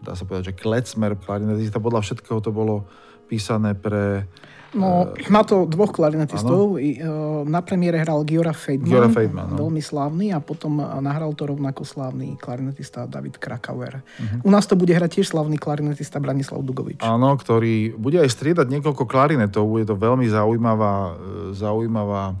dá 0.00 0.12
sa 0.14 0.22
povedať, 0.22 0.54
že 0.54 0.58
klecmer 0.58 1.18
klarinetista, 1.18 1.82
podľa 1.82 2.06
všetkého 2.06 2.38
to 2.38 2.54
bolo 2.54 2.86
písané 3.26 3.74
pre... 3.74 4.26
No, 4.70 5.10
uh, 5.10 5.30
má 5.34 5.42
to 5.42 5.66
dvoch 5.66 5.90
klarinetistov. 5.90 6.78
Ano. 6.78 7.42
Na 7.42 7.58
premiére 7.58 7.98
hral 7.98 8.22
Giora 8.22 8.54
Feidman, 8.54 8.86
Giora 8.86 9.10
Feidman 9.10 9.50
no. 9.50 9.66
veľmi 9.66 9.82
slávny, 9.82 10.30
a 10.30 10.38
potom 10.38 10.78
nahral 11.02 11.34
to 11.34 11.50
rovnako 11.50 11.82
slávny 11.82 12.38
klarinetista 12.38 13.10
David 13.10 13.42
Krakauer. 13.42 13.98
Uh-huh. 13.98 14.46
U 14.46 14.50
nás 14.54 14.70
to 14.70 14.78
bude 14.78 14.94
hrať 14.94 15.18
tiež 15.18 15.34
slávny 15.34 15.58
klarinetista 15.58 16.22
Branislav 16.22 16.62
Dugovič. 16.62 17.02
Áno, 17.02 17.34
ktorý 17.34 17.98
bude 17.98 18.22
aj 18.22 18.30
striedať 18.30 18.70
niekoľko 18.70 19.10
klarinetov. 19.10 19.66
Bude 19.66 19.90
to 19.90 19.98
veľmi 19.98 20.30
zaujímavá, 20.30 21.18
zaujímavá 21.50 22.38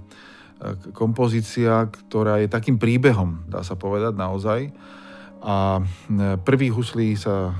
kompozícia, 0.94 1.90
ktorá 1.90 2.38
je 2.38 2.46
takým 2.46 2.78
príbehom, 2.78 3.42
dá 3.50 3.66
sa 3.66 3.74
povedať 3.74 4.14
naozaj 4.14 4.70
a 5.40 5.80
e, 5.80 6.36
prvý 6.44 6.68
huslí 6.68 7.16
sa 7.16 7.48
e, 7.48 7.52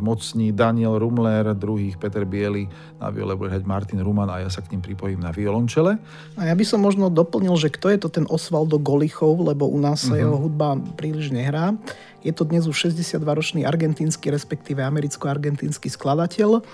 zmocní 0.00 0.56
Daniel 0.56 0.96
Rumler, 0.96 1.52
druhých 1.52 2.00
Peter 2.00 2.24
Biely, 2.24 2.72
na 2.96 3.12
viole 3.12 3.36
bude 3.36 3.52
hrať 3.52 3.68
Martin 3.68 4.00
Ruman 4.00 4.32
a 4.32 4.40
ja 4.40 4.48
sa 4.48 4.64
k 4.64 4.72
ním 4.72 4.80
pripojím 4.80 5.20
na 5.20 5.28
violončele. 5.28 6.00
A 6.40 6.42
ja 6.48 6.54
by 6.56 6.64
som 6.64 6.80
možno 6.80 7.12
doplnil, 7.12 7.52
že 7.60 7.68
kto 7.68 7.92
je 7.92 7.98
to 8.00 8.08
ten 8.08 8.24
Osvaldo 8.32 8.80
Golichov, 8.80 9.44
lebo 9.44 9.68
u 9.68 9.76
nás 9.76 10.08
sa 10.08 10.16
uh-huh. 10.16 10.24
jeho 10.24 10.36
hudba 10.40 10.80
príliš 10.96 11.28
nehrá. 11.28 11.76
Je 12.24 12.32
to 12.32 12.48
dnes 12.48 12.64
už 12.64 12.92
62-ročný 12.92 13.68
argentínsky, 13.68 14.32
respektíve 14.32 14.80
americko-argentínsky 14.80 15.92
skladateľ. 15.92 16.64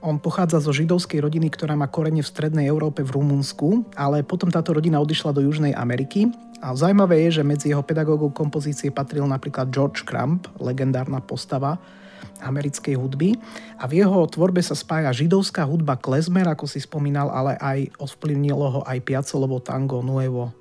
On 0.00 0.16
pochádza 0.16 0.64
zo 0.64 0.72
židovskej 0.72 1.20
rodiny, 1.20 1.52
ktorá 1.52 1.76
má 1.76 1.84
korene 1.84 2.24
v 2.24 2.32
strednej 2.32 2.64
Európe 2.64 3.04
v 3.04 3.20
Rumunsku, 3.20 3.84
ale 3.92 4.24
potom 4.24 4.48
táto 4.48 4.72
rodina 4.72 4.96
odišla 4.96 5.36
do 5.36 5.44
Južnej 5.44 5.76
Ameriky 5.76 6.32
a 6.60 6.76
zaujímavé 6.76 7.24
je, 7.28 7.40
že 7.40 7.48
medzi 7.48 7.72
jeho 7.72 7.80
pedagógov 7.80 8.36
kompozície 8.36 8.92
patril 8.92 9.24
napríklad 9.24 9.72
George 9.72 10.04
Crump, 10.04 10.44
legendárna 10.60 11.24
postava 11.24 11.80
americkej 12.40 12.96
hudby. 12.96 13.36
A 13.80 13.84
v 13.88 14.00
jeho 14.00 14.24
tvorbe 14.28 14.60
sa 14.64 14.76
spája 14.76 15.12
židovská 15.12 15.64
hudba 15.64 15.96
klezmer, 15.96 16.48
ako 16.48 16.64
si 16.68 16.80
spomínal, 16.80 17.28
ale 17.28 17.56
aj 17.60 17.92
ovplyvnilo 18.00 18.80
ho 18.80 18.80
aj 18.84 19.00
Piacelovo 19.04 19.60
tango 19.60 20.00
Nuevo. 20.00 20.52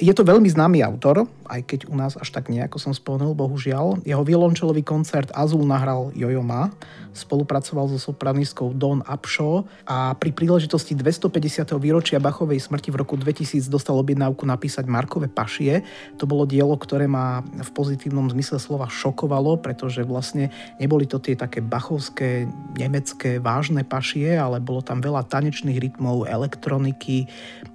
Je 0.00 0.12
to 0.12 0.24
veľmi 0.24 0.48
známy 0.48 0.80
autor, 0.80 1.28
aj 1.48 1.60
keď 1.68 1.80
u 1.88 1.94
nás 1.96 2.16
až 2.16 2.32
tak 2.32 2.48
nie, 2.48 2.60
som 2.76 2.96
spomenul, 2.96 3.36
bohužiaľ. 3.36 4.00
Jeho 4.04 4.24
violončelový 4.24 4.80
koncert 4.84 5.28
Azul 5.36 5.64
nahral 5.68 6.12
Jojo 6.16 6.40
Ma, 6.40 6.72
spolupracoval 7.12 7.90
so 7.90 7.98
sopranistkou 7.98 8.72
Don 8.72 9.02
Upshaw 9.02 9.66
a 9.84 10.14
pri 10.14 10.30
príležitosti 10.30 10.94
250. 10.94 11.66
výročia 11.76 12.22
Bachovej 12.22 12.62
smrti 12.62 12.94
v 12.94 13.00
roku 13.02 13.18
2000 13.18 13.66
dostal 13.66 13.98
objednávku 13.98 14.46
napísať 14.46 14.86
Markové 14.86 15.26
pašie. 15.26 15.82
To 16.22 16.24
bolo 16.24 16.46
dielo, 16.46 16.78
ktoré 16.78 17.10
ma 17.10 17.42
v 17.42 17.70
pozitívnom 17.74 18.30
zmysle 18.30 18.62
slova 18.62 18.86
šokovalo, 18.86 19.58
pretože 19.58 20.06
vlastne 20.06 20.54
neboli 20.78 21.04
to 21.04 21.18
tie 21.18 21.34
také 21.34 21.58
bachovské, 21.58 22.46
nemecké, 22.78 23.42
vážne 23.42 23.82
pašie, 23.82 24.38
ale 24.38 24.62
bolo 24.62 24.80
tam 24.80 25.02
veľa 25.02 25.26
tanečných 25.26 25.78
rytmov, 25.82 26.30
elektroniky, 26.30 27.26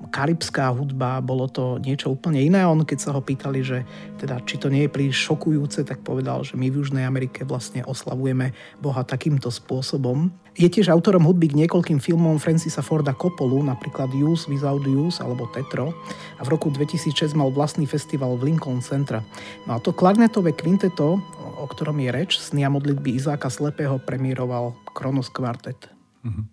karibská 0.09 0.71
hudba, 0.71 1.19
bolo 1.19 1.51
to 1.51 1.77
niečo 1.83 2.13
úplne 2.13 2.39
iné. 2.39 2.63
On 2.63 2.85
keď 2.85 2.99
sa 3.01 3.11
ho 3.11 3.21
pýtali, 3.21 3.59
že 3.65 3.83
teda, 4.21 4.39
či 4.45 4.61
to 4.61 4.71
nie 4.71 4.87
je 4.87 4.93
príliš 4.93 5.17
šokujúce, 5.25 5.83
tak 5.83 6.05
povedal, 6.05 6.45
že 6.45 6.55
my 6.55 6.69
v 6.69 6.79
Južnej 6.79 7.03
Amerike 7.03 7.43
vlastne 7.43 7.81
oslavujeme 7.83 8.53
Boha 8.79 9.03
takýmto 9.25 9.49
spôsobom. 9.49 10.29
Je 10.53 10.69
tiež 10.69 10.93
autorom 10.93 11.25
hudby 11.25 11.49
k 11.49 11.65
niekoľkým 11.65 11.97
filmom 11.97 12.37
Francisa 12.37 12.85
Forda 12.85 13.17
Coppolu, 13.17 13.57
napríklad 13.65 14.13
Use 14.13 14.45
Without 14.45 14.85
Use 14.85 15.17
alebo 15.17 15.49
Tetro. 15.49 15.97
A 16.37 16.45
v 16.45 16.53
roku 16.53 16.69
2006 16.69 17.33
mal 17.33 17.49
vlastný 17.49 17.89
festival 17.89 18.37
v 18.37 18.53
Lincoln 18.53 18.85
Centre. 18.85 19.25
No 19.65 19.73
a 19.73 19.77
to 19.81 19.97
klarnetové 19.97 20.53
kvinteto, 20.53 21.17
o 21.57 21.65
ktorom 21.65 21.97
je 22.05 22.13
reč, 22.13 22.37
sny 22.37 22.61
a 22.61 22.69
modlitby 22.69 23.17
Izáka 23.17 23.49
Slepého 23.49 23.97
premiéroval 23.97 24.77
Kronos 24.93 25.33
Quartet. 25.33 25.89
Mhm. 26.21 26.45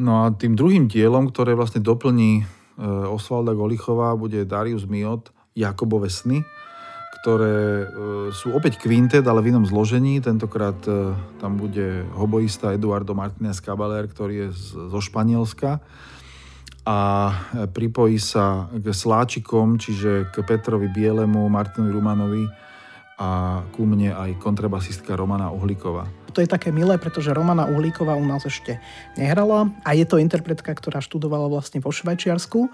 No 0.00 0.24
a 0.24 0.32
tým 0.32 0.56
druhým 0.56 0.88
dielom, 0.88 1.28
ktoré 1.28 1.52
vlastne 1.52 1.84
doplní 1.84 2.40
e, 2.40 2.44
Osvalda 3.12 3.52
Golichova, 3.52 4.16
bude 4.16 4.48
Darius 4.48 4.88
Miot, 4.88 5.28
Jakobove 5.52 6.08
sny, 6.08 6.40
ktoré 7.20 7.84
e, 7.84 7.86
sú 8.32 8.56
opäť 8.56 8.80
kvintet, 8.80 9.20
ale 9.28 9.44
v 9.44 9.52
inom 9.52 9.68
zložení. 9.68 10.24
Tentokrát 10.24 10.76
e, 10.88 11.12
tam 11.36 11.60
bude 11.60 12.08
hoboista 12.16 12.72
Eduardo 12.72 13.12
Martinez 13.12 13.60
Caballero, 13.60 14.08
ktorý 14.08 14.48
je 14.48 14.48
zo 14.88 15.00
Španielska 15.04 15.84
a 16.88 16.98
e, 17.28 17.32
pripojí 17.68 18.16
sa 18.16 18.72
k 18.72 18.88
Sláčikom, 18.88 19.76
čiže 19.76 20.32
k 20.32 20.40
Petrovi 20.48 20.88
Bielemu, 20.88 21.44
Martinovi 21.52 21.92
Rumanovi 21.92 22.44
a 23.20 23.60
ku 23.76 23.84
mne 23.84 24.16
aj 24.16 24.40
kontrabasistka 24.40 25.12
Romana 25.12 25.52
Uhlíková. 25.52 26.08
To 26.32 26.40
je 26.40 26.48
také 26.48 26.72
milé, 26.72 26.96
pretože 26.96 27.36
Romana 27.36 27.68
Uhlíková 27.68 28.16
u 28.16 28.24
nás 28.24 28.48
ešte 28.48 28.80
nehrala 29.20 29.68
a 29.84 29.92
je 29.92 30.08
to 30.08 30.16
interpretka, 30.16 30.72
ktorá 30.72 31.04
študovala 31.04 31.52
vlastne 31.52 31.84
vo 31.84 31.92
Švajčiarsku 31.92 32.72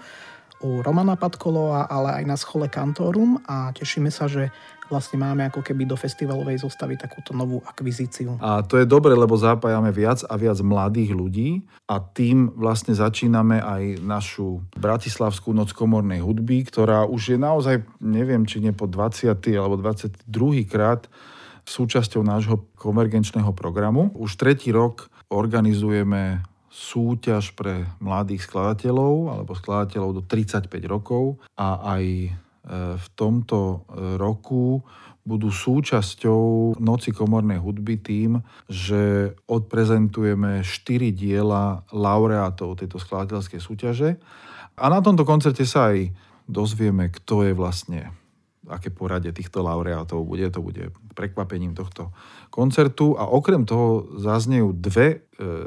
u 0.63 0.81
Romana 0.81 1.13
Padkolova, 1.13 1.85
ale 1.85 2.21
aj 2.21 2.23
na 2.25 2.37
schole 2.39 2.65
Kantorum 2.71 3.41
a 3.45 3.69
tešíme 3.73 4.09
sa, 4.09 4.25
že 4.25 4.49
vlastne 4.87 5.19
máme 5.19 5.43
ako 5.51 5.61
keby 5.61 5.83
do 5.83 5.99
festivalovej 5.99 6.63
zostavy 6.63 6.95
takúto 6.95 7.35
novú 7.35 7.59
akvizíciu. 7.67 8.39
A 8.39 8.63
to 8.63 8.79
je 8.79 8.87
dobre, 8.87 9.13
lebo 9.13 9.35
zapájame 9.35 9.91
viac 9.91 10.23
a 10.25 10.33
viac 10.39 10.57
mladých 10.63 11.11
ľudí 11.11 11.49
a 11.91 11.99
tým 11.99 12.55
vlastne 12.55 12.95
začíname 12.95 13.59
aj 13.59 13.99
našu 14.01 14.63
Bratislavskú 14.79 15.51
noc 15.51 15.75
komornej 15.75 16.23
hudby, 16.23 16.63
ktorá 16.65 17.03
už 17.03 17.35
je 17.35 17.37
naozaj, 17.37 17.75
neviem, 17.99 18.47
či 18.47 18.63
nie 18.63 18.71
po 18.71 18.87
20. 18.87 19.35
alebo 19.59 19.75
22. 19.75 20.63
krát 20.63 21.11
súčasťou 21.67 22.23
nášho 22.23 22.63
konvergenčného 22.79 23.51
programu. 23.51 24.15
Už 24.15 24.39
tretí 24.39 24.71
rok 24.71 25.11
organizujeme 25.27 26.47
súťaž 26.77 27.57
pre 27.57 27.89
mladých 27.97 28.45
skladateľov 28.45 29.33
alebo 29.33 29.57
skladateľov 29.57 30.21
do 30.21 30.23
35 30.29 30.69
rokov 30.85 31.41
a 31.57 31.97
aj 31.97 32.05
v 33.01 33.07
tomto 33.17 33.89
roku 34.21 34.85
budú 35.27 35.49
súčasťou 35.51 36.77
Noci 36.79 37.11
komornej 37.11 37.59
hudby 37.59 37.99
tým, 37.99 38.39
že 38.69 39.33
odprezentujeme 39.49 40.61
štyri 40.63 41.11
diela 41.11 41.83
laureátov 41.91 42.79
tejto 42.79 43.01
skladateľskej 43.01 43.59
súťaže. 43.59 44.09
A 44.77 44.85
na 44.87 45.01
tomto 45.03 45.27
koncerte 45.27 45.65
sa 45.67 45.91
aj 45.91 46.13
dozvieme, 46.47 47.09
kto 47.11 47.43
je 47.43 47.53
vlastne 47.57 48.13
aké 48.67 48.91
poradie 48.91 49.31
týchto 49.31 49.63
laureátov 49.63 50.23
bude. 50.27 50.47
To 50.51 50.59
bude 50.59 50.91
prekvapením 51.17 51.73
tohto 51.73 52.13
koncertu. 52.53 53.17
A 53.17 53.25
okrem 53.25 53.65
toho 53.65 54.05
zaznejú 54.21 54.77
dve 54.77 55.07
e, 55.09 55.17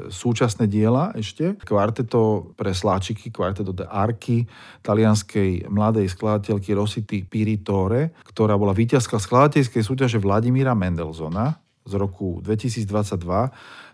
súčasné 0.07 0.71
diela 0.71 1.11
ešte. 1.11 1.59
Kvarteto 1.59 2.55
pre 2.55 2.71
sláčiky, 2.71 3.27
kvarteto 3.27 3.75
de 3.75 3.83
Arky, 3.83 4.47
talianskej 4.79 5.67
mladej 5.67 6.07
skladateľky 6.07 6.71
Rosity 6.71 7.27
Piritore, 7.27 8.15
ktorá 8.31 8.55
bola 8.55 8.71
víťazka 8.71 9.19
skladateľskej 9.19 9.83
súťaže 9.83 10.23
Vladimíra 10.23 10.71
Mendelsona 10.71 11.59
z 11.83 11.93
roku 11.99 12.39
2022, 12.39 12.87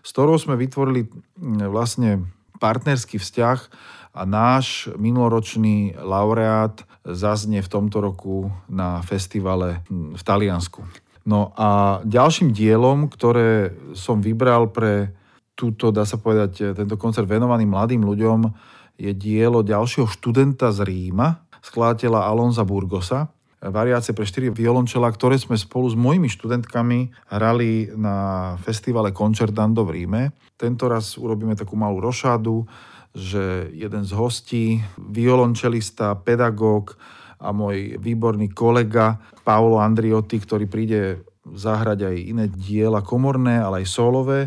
s 0.06 0.08
ktorou 0.14 0.38
sme 0.38 0.54
vytvorili 0.54 1.10
vlastne 1.66 2.30
partnerský 2.62 3.18
vzťah 3.18 3.58
a 4.18 4.22
náš 4.26 4.90
minuloročný 4.98 5.94
laureát 6.02 6.82
zaznie 7.06 7.62
v 7.62 7.70
tomto 7.70 8.02
roku 8.02 8.50
na 8.68 9.00
festivale 9.00 9.86
v 9.88 10.20
Taliansku. 10.20 11.07
No 11.28 11.52
a 11.60 12.00
ďalším 12.08 12.56
dielom, 12.56 13.12
ktoré 13.12 13.76
som 13.92 14.24
vybral 14.24 14.72
pre 14.72 15.12
túto, 15.52 15.92
dá 15.92 16.08
sa 16.08 16.16
povedať, 16.16 16.72
tento 16.72 16.96
koncert 16.96 17.28
venovaný 17.28 17.68
mladým 17.68 18.00
ľuďom, 18.00 18.48
je 18.96 19.12
dielo 19.12 19.60
ďalšieho 19.60 20.08
študenta 20.08 20.72
z 20.72 20.88
Ríma, 20.88 21.44
skladateľa 21.60 22.24
Alonza 22.24 22.64
Burgosa, 22.64 23.28
variácie 23.60 24.14
pre 24.14 24.24
štyri 24.24 24.48
violončela, 24.48 25.10
ktoré 25.10 25.36
sme 25.36 25.58
spolu 25.58 25.90
s 25.90 25.98
mojimi 25.98 26.30
študentkami 26.30 27.12
hrali 27.28 27.90
na 27.92 28.54
festivale 28.62 29.10
Concertando 29.12 29.84
v 29.84 30.00
Ríme. 30.00 30.22
Tento 30.56 30.88
raz 30.88 31.18
urobíme 31.18 31.58
takú 31.58 31.74
malú 31.74 31.98
rošádu, 32.00 32.64
že 33.12 33.68
jeden 33.74 34.06
z 34.06 34.12
hostí, 34.14 34.66
violončelista, 34.96 36.14
pedagóg 36.22 36.94
a 37.38 37.54
môj 37.54 37.96
výborný 38.02 38.50
kolega 38.50 39.18
Paolo 39.46 39.78
Andriotti, 39.78 40.42
ktorý 40.42 40.66
príde 40.66 41.22
zahrať 41.48 42.12
aj 42.12 42.16
iné 42.18 42.44
diela 42.50 43.00
komorné, 43.00 43.62
ale 43.62 43.82
aj 43.82 43.86
solové, 43.88 44.40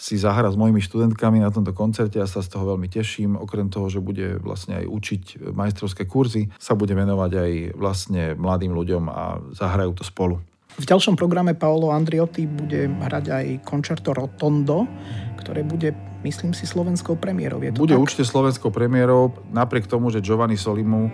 si 0.00 0.16
zahra 0.16 0.48
s 0.48 0.56
mojimi 0.56 0.80
študentkami 0.80 1.44
na 1.44 1.52
tomto 1.52 1.76
koncerte 1.76 2.16
a 2.16 2.24
sa 2.24 2.40
z 2.40 2.48
toho 2.48 2.72
veľmi 2.72 2.88
teším. 2.88 3.36
Okrem 3.36 3.68
toho, 3.68 3.92
že 3.92 4.00
bude 4.00 4.40
vlastne 4.40 4.80
aj 4.80 4.88
učiť 4.88 5.52
majstrovské 5.52 6.08
kurzy, 6.08 6.48
sa 6.56 6.72
bude 6.72 6.96
venovať 6.96 7.32
aj 7.36 7.52
vlastne 7.76 8.32
mladým 8.32 8.72
ľuďom 8.72 9.04
a 9.12 9.44
zahrajú 9.52 10.00
to 10.00 10.04
spolu. 10.08 10.40
V 10.80 10.88
ďalšom 10.88 11.20
programe 11.20 11.52
Paolo 11.52 11.92
Andriotti 11.92 12.48
bude 12.48 12.88
hrať 12.88 13.24
aj 13.28 13.46
koncerto 13.68 14.16
Rotondo, 14.16 14.88
ktoré 15.36 15.60
bude, 15.68 15.92
myslím 16.24 16.56
si, 16.56 16.64
slovenskou 16.64 17.20
premiérou. 17.20 17.60
Je 17.60 17.76
to 17.76 17.84
bude 17.84 17.92
tak? 17.92 18.00
určite 18.00 18.24
slovenskou 18.24 18.72
premiérou, 18.72 19.36
napriek 19.52 19.84
tomu, 19.84 20.08
že 20.08 20.24
Giovanni 20.24 20.56
Solimu 20.56 21.12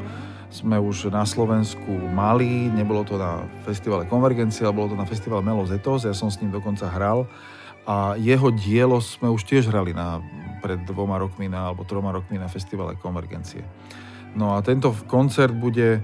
sme 0.51 0.79
už 0.79 1.11
na 1.11 1.27
Slovensku 1.27 1.91
mali, 2.15 2.71
nebolo 2.71 3.03
to 3.03 3.19
na 3.19 3.45
festivale 3.67 4.07
Konvergencia, 4.07 4.71
ale 4.71 4.77
bolo 4.77 4.95
to 4.95 4.99
na 4.99 5.09
festivale 5.09 5.43
Melo 5.43 5.67
Zetos, 5.67 6.07
ja 6.07 6.15
som 6.15 6.31
s 6.31 6.39
ním 6.39 6.55
dokonca 6.55 6.87
hral 6.87 7.27
a 7.87 8.19
jeho 8.19 8.51
dielo 8.51 8.99
sme 8.99 9.31
už 9.31 9.47
tiež 9.47 9.71
hrali 9.71 9.95
na, 9.95 10.19
pred 10.59 10.83
dvoma 10.83 11.23
rokmi 11.23 11.47
na, 11.47 11.71
alebo 11.71 11.87
troma 11.87 12.11
rokmi 12.11 12.39
na 12.39 12.51
festivale 12.51 12.99
Konvergencie. 12.99 13.63
No 14.35 14.59
a 14.59 14.61
tento 14.61 14.91
koncert 15.07 15.55
bude, 15.55 16.03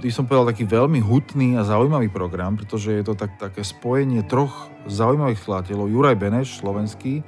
by 0.00 0.10
som 0.14 0.24
povedal, 0.24 0.54
taký 0.54 0.64
veľmi 0.64 1.02
hutný 1.02 1.58
a 1.58 1.66
zaujímavý 1.66 2.08
program, 2.08 2.54
pretože 2.54 2.94
je 2.94 3.04
to 3.04 3.18
tak, 3.18 3.36
také 3.36 3.66
spojenie 3.66 4.22
troch 4.24 4.70
zaujímavých 4.86 5.42
skladateľov. 5.42 5.92
Juraj 5.92 6.16
Beneš, 6.16 6.62
slovenský, 6.62 7.26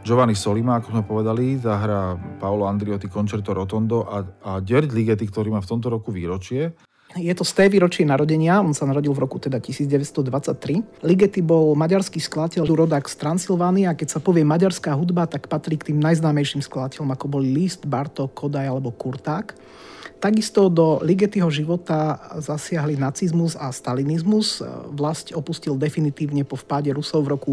Giovanni 0.00 0.32
Solima, 0.32 0.80
ako 0.80 0.96
sme 0.96 1.02
povedali, 1.04 1.60
zahra 1.60 2.16
Paolo 2.40 2.64
Andriotti 2.64 3.06
Concerto 3.06 3.52
Rotondo 3.52 4.08
a, 4.08 4.24
a 4.24 4.52
Gerd 4.64 4.96
Ligeti, 4.96 5.28
ktorý 5.28 5.52
má 5.52 5.60
v 5.60 5.70
tomto 5.70 5.92
roku 5.92 6.08
výročie. 6.08 6.72
Je 7.18 7.34
to 7.34 7.42
z 7.42 7.52
té 7.58 7.64
výročie 7.66 8.06
narodenia, 8.06 8.62
on 8.62 8.70
sa 8.70 8.86
narodil 8.86 9.10
v 9.10 9.26
roku 9.26 9.42
teda 9.42 9.58
1923. 9.58 11.02
Ligeti 11.02 11.42
bol 11.42 11.74
maďarský 11.74 12.22
skladateľ, 12.22 12.70
rodák 12.70 13.10
z 13.10 13.18
Transylvánie 13.18 13.90
a 13.90 13.98
keď 13.98 14.14
sa 14.14 14.20
povie 14.22 14.46
maďarská 14.46 14.94
hudba, 14.94 15.26
tak 15.26 15.50
patrí 15.50 15.74
k 15.74 15.90
tým 15.90 15.98
najznámejším 15.98 16.62
skladateľom, 16.62 17.10
ako 17.10 17.26
boli 17.26 17.50
Liszt, 17.50 17.82
Bartok, 17.82 18.30
Kodaj 18.30 18.70
alebo 18.70 18.94
Kurták. 18.94 19.58
Takisto 20.20 20.68
do 20.68 21.00
Ligetiho 21.00 21.48
života 21.48 22.20
zasiahli 22.36 23.00
nacizmus 23.00 23.56
a 23.56 23.72
stalinizmus. 23.72 24.60
Vlast 24.92 25.32
opustil 25.32 25.80
definitívne 25.80 26.44
po 26.44 26.60
vpáde 26.60 26.92
Rusov 26.92 27.24
v 27.24 27.32
roku 27.32 27.52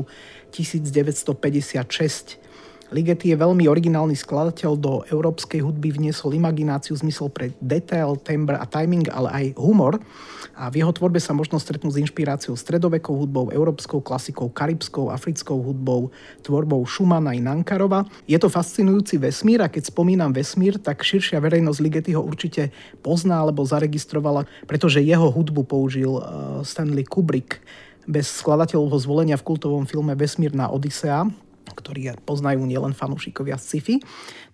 1956. 0.51 2.47
Ligeti 2.87 3.35
je 3.35 3.35
veľmi 3.35 3.67
originálny 3.67 4.15
skladateľ, 4.15 4.71
do 4.79 5.03
európskej 5.11 5.59
hudby 5.59 5.91
vniesol 5.91 6.39
imagináciu, 6.39 6.95
zmysel 6.95 7.27
pre 7.27 7.51
detail, 7.59 8.15
tember 8.15 8.55
a 8.55 8.63
timing, 8.63 9.11
ale 9.11 9.27
aj 9.27 9.45
humor. 9.59 9.99
A 10.55 10.71
v 10.71 10.79
jeho 10.79 10.95
tvorbe 10.95 11.19
sa 11.19 11.35
možno 11.35 11.59
stretnúť 11.59 11.99
s 11.99 12.01
inšpiráciou 12.07 12.55
stredovekou 12.55 13.11
hudbou, 13.11 13.51
európskou 13.51 13.99
klasikou, 13.99 14.47
karibskou, 14.47 15.11
africkou 15.11 15.59
hudbou, 15.59 16.15
tvorbou 16.47 16.79
Schumana 16.87 17.35
i 17.35 17.43
Nankarova. 17.43 18.07
Je 18.23 18.39
to 18.39 18.47
fascinujúci 18.47 19.19
vesmír 19.19 19.59
a 19.59 19.67
keď 19.67 19.91
spomínam 19.91 20.31
vesmír, 20.31 20.79
tak 20.79 21.03
širšia 21.03 21.43
verejnosť 21.43 21.83
Ligeti 21.83 22.15
ho 22.15 22.23
určite 22.23 22.71
pozná 23.03 23.43
alebo 23.43 23.67
zaregistrovala, 23.67 24.47
pretože 24.63 25.03
jeho 25.03 25.27
hudbu 25.27 25.67
použil 25.67 26.15
eh, 26.15 26.23
Stanley 26.63 27.03
Kubrick 27.03 27.59
bez 28.07 28.41
skladateľovho 28.41 28.97
zvolenia 29.03 29.35
v 29.35 29.47
kultovom 29.53 29.83
filme 29.83 30.15
Vesmírna 30.15 30.71
Odisea, 30.71 31.27
ktorý 31.67 32.15
poznajú 32.23 32.63
nielen 32.63 32.95
fanúšikovia 32.95 33.59
sci-fi. 33.59 33.99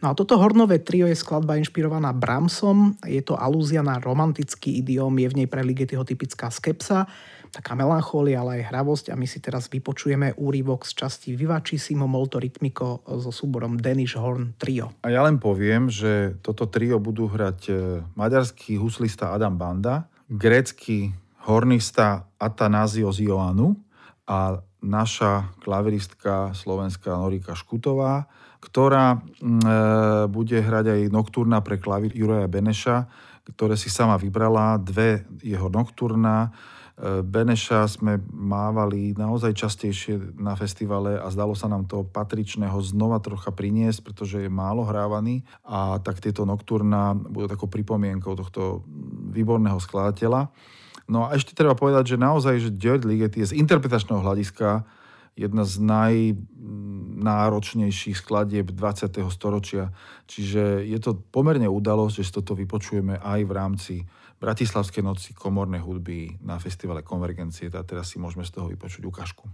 No 0.01 0.11
a 0.11 0.17
toto 0.17 0.35
hornové 0.41 0.81
trio 0.81 1.05
je 1.05 1.13
skladba 1.13 1.55
inšpirovaná 1.61 2.09
Brahmsom, 2.11 2.97
je 3.05 3.21
to 3.21 3.37
alúzia 3.37 3.85
na 3.85 4.01
romantický 4.01 4.81
idiom, 4.81 5.13
je 5.21 5.27
v 5.29 5.37
nej 5.43 5.47
pre 5.47 5.61
Ligetyho 5.61 6.01
typická 6.01 6.49
skepsa, 6.49 7.05
taká 7.53 7.77
melanchólia, 7.77 8.41
ale 8.41 8.65
aj 8.65 8.73
hravosť 8.73 9.05
a 9.13 9.15
my 9.15 9.29
si 9.29 9.37
teraz 9.37 9.69
vypočujeme 9.69 10.33
úryvok 10.41 10.89
z 10.89 11.05
časti 11.05 11.29
Vivacissimo 11.37 12.09
Molto 12.09 12.41
Ritmico 12.41 13.05
so 13.05 13.29
súborom 13.29 13.77
Danish 13.77 14.17
Horn 14.17 14.57
Trio. 14.57 14.97
A 15.05 15.13
ja 15.13 15.21
len 15.21 15.37
poviem, 15.37 15.85
že 15.85 16.33
toto 16.41 16.65
trio 16.65 16.97
budú 16.97 17.29
hrať 17.29 17.59
e, 17.69 17.73
maďarský 18.17 18.81
huslista 18.81 19.37
Adam 19.37 19.53
Banda, 19.53 20.09
grécky 20.25 21.13
hornista 21.43 22.27
Atanasios 22.39 23.19
Ioannou 23.19 23.75
a 24.23 24.63
naša 24.83 25.55
klaviristka 25.63 26.51
slovenská 26.51 27.15
Norika 27.15 27.55
Škutová, 27.55 28.27
ktorá 28.59 29.19
mm, 29.19 29.63
e, 29.63 29.77
bude 30.27 30.59
hrať 30.59 30.85
aj 30.95 31.01
nocturna 31.11 31.59
pre 31.63 31.79
klavír 31.79 32.11
Juraja 32.15 32.47
Beneša, 32.47 33.07
ktoré 33.43 33.75
si 33.75 33.91
sama 33.91 34.15
vybrala, 34.15 34.79
dve 34.79 35.27
jeho 35.43 35.67
nocturna. 35.67 36.47
E, 36.95 37.19
Beneša 37.23 37.87
sme 37.91 38.23
mávali 38.31 39.15
naozaj 39.15 39.55
častejšie 39.55 40.39
na 40.39 40.55
festivale 40.55 41.19
a 41.19 41.27
zdalo 41.27 41.55
sa 41.55 41.67
nám 41.67 41.87
to 41.87 42.07
patričného 42.07 42.79
znova 42.83 43.19
trocha 43.19 43.51
priniesť, 43.51 43.99
pretože 44.03 44.43
je 44.43 44.51
málo 44.51 44.87
hrávaný 44.87 45.43
a 45.63 45.99
tak 45.99 46.23
tieto 46.23 46.47
nocturna 46.47 47.15
budú 47.15 47.51
takou 47.51 47.67
pripomienkou 47.67 48.35
tohto 48.35 48.87
výborného 49.31 49.79
skladateľa. 49.79 50.51
No 51.07 51.27
a 51.27 51.35
ešte 51.35 51.51
treba 51.51 51.75
povedať, 51.75 52.15
že 52.15 52.21
naozaj, 52.21 52.59
že 52.63 52.71
Jared 52.75 53.03
Ligeti 53.03 53.43
je 53.43 53.51
z 53.51 53.59
interpretačného 53.59 54.23
hľadiska 54.23 54.87
jedna 55.33 55.65
z 55.65 55.81
najnáročnejších 55.81 58.21
skladieb 58.21 58.69
20. 58.69 59.17
storočia. 59.33 59.89
Čiže 60.29 60.85
je 60.85 60.99
to 61.01 61.17
pomerne 61.17 61.65
udalosť, 61.65 62.21
že 62.21 62.23
si 62.23 62.31
toto 62.31 62.53
vypočujeme 62.53 63.17
aj 63.17 63.39
v 63.41 63.51
rámci 63.51 64.05
Bratislavskej 64.37 65.01
noci 65.01 65.33
komornej 65.33 65.81
hudby 65.81 66.37
na 66.45 66.61
festivale 66.61 67.01
Konvergencie. 67.01 67.73
A 67.73 67.81
teraz 67.81 68.13
si 68.13 68.21
môžeme 68.21 68.45
z 68.45 68.53
toho 68.53 68.69
vypočuť 68.69 69.09
ukážku. 69.09 69.49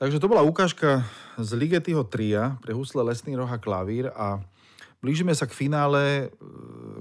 Takže 0.00 0.16
to 0.16 0.32
bola 0.32 0.40
ukážka 0.40 1.04
z 1.36 1.60
Ligetyho 1.60 2.00
tria 2.08 2.56
pre 2.64 2.72
husle 2.72 3.04
Lesný 3.04 3.36
roh 3.36 3.44
a 3.44 3.60
klavír 3.60 4.08
a 4.16 4.40
blížime 5.04 5.36
sa 5.36 5.44
k 5.44 5.52
finále 5.52 6.00
e, 6.00 6.26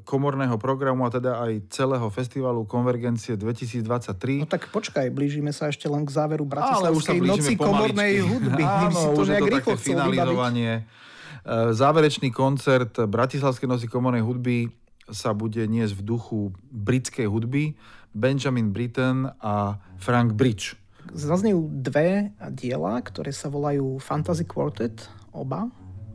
komorného 0.04 0.60
programu 0.60 1.08
a 1.08 1.10
teda 1.12 1.39
aj 1.39 1.72
celého 1.72 2.04
festivalu 2.12 2.68
Konvergencie 2.68 3.39
2023. 3.39 4.43
No 4.43 4.52
tak 4.52 4.68
počkaj, 4.68 5.16
blížime 5.16 5.56
sa 5.56 5.72
ešte 5.72 5.88
len 5.88 6.04
k 6.04 6.12
záveru 6.12 6.43
Bratislavskej 6.43 7.24
noci 7.24 7.56
komornej 7.56 8.20
hudby. 8.36 8.64
Áno, 8.68 9.16
už 9.16 9.28
je 9.32 9.39
to 9.39 9.47
také 9.47 9.74
finalizovanie. 9.80 10.84
E, 10.84 11.72
záverečný 11.72 12.36
koncert 12.36 13.00
Bratislavskej 13.00 13.80
noci 13.80 13.88
komornej 13.88 14.28
hudby 14.28 14.76
sa 15.08 15.32
bude 15.32 15.64
niesť 15.64 15.95
v 15.95 16.02
duchu 16.04 16.39
britskej 16.68 17.32
hudby 17.32 17.80
Benjamin 18.12 18.76
Britten 18.76 19.32
a 19.39 19.80
Frank 19.95 20.36
Bridge. 20.36 20.76
Zaznejú 21.10 21.66
dve 21.72 22.30
diela, 22.54 23.02
ktoré 23.02 23.34
sa 23.34 23.50
volajú 23.50 23.97
Fantasy 23.97 24.45
Quartet, 24.45 25.10
oba, 25.34 25.70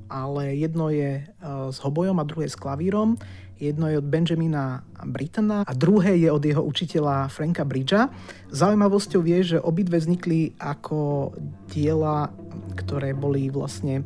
ale 0.07 0.55
jedno 0.55 0.93
je 0.93 1.22
e, 1.22 1.24
s 1.72 1.78
hobojom 1.82 2.20
a 2.20 2.28
druhé 2.28 2.47
s 2.47 2.55
klavírom. 2.55 3.18
Jedno 3.59 3.87
je 3.87 3.99
od 3.99 4.07
Benjamina 4.07 4.82
Brittona 5.07 5.62
a 5.62 5.72
druhé 5.74 6.18
je 6.18 6.28
od 6.30 6.43
jeho 6.43 6.62
učiteľa 6.62 7.30
Franka 7.30 7.62
Bridgea. 7.62 8.11
Zaujímavosťou 8.51 9.22
je, 9.24 9.57
že 9.57 9.62
obidve 9.62 9.99
vznikli 10.03 10.59
ako 10.59 11.32
diela, 11.70 12.35
ktoré 12.74 13.14
boli 13.14 13.49
vlastne 13.49 14.03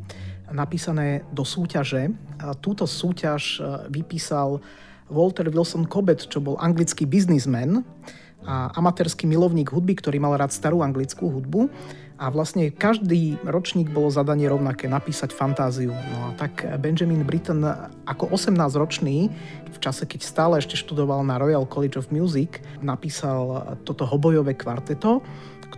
napísané 0.53 1.25
do 1.33 1.45
súťaže. 1.45 2.13
A 2.41 2.57
túto 2.57 2.89
súťaž 2.89 3.59
e, 3.59 3.91
vypísal 3.93 4.61
Walter 5.09 5.49
Wilson 5.49 5.89
Cobbett, 5.89 6.29
čo 6.29 6.41
bol 6.41 6.61
anglický 6.61 7.09
biznismen 7.09 7.85
a 8.47 8.71
amatérský 8.79 9.27
milovník 9.27 9.75
hudby, 9.75 9.99
ktorý 9.99 10.23
mal 10.23 10.39
rád 10.39 10.55
starú 10.55 10.83
anglickú 10.83 11.31
hudbu. 11.31 11.71
A 12.19 12.35
vlastne 12.35 12.75
každý 12.75 13.39
ročník 13.47 13.95
bolo 13.95 14.11
zadanie 14.11 14.51
rovnaké, 14.51 14.91
napísať 14.91 15.31
fantáziu. 15.31 15.95
No 15.95 16.19
a 16.27 16.31
tak 16.35 16.67
Benjamin 16.83 17.23
Britten 17.23 17.63
ako 18.11 18.35
18-ročný, 18.35 19.31
v 19.71 19.79
čase, 19.79 20.03
keď 20.03 20.21
stále 20.27 20.55
ešte 20.59 20.75
študoval 20.75 21.23
na 21.23 21.39
Royal 21.39 21.63
College 21.63 21.95
of 21.95 22.11
Music, 22.11 22.59
napísal 22.83 23.79
toto 23.87 24.03
hobojové 24.03 24.59
kvarteto 24.59 25.23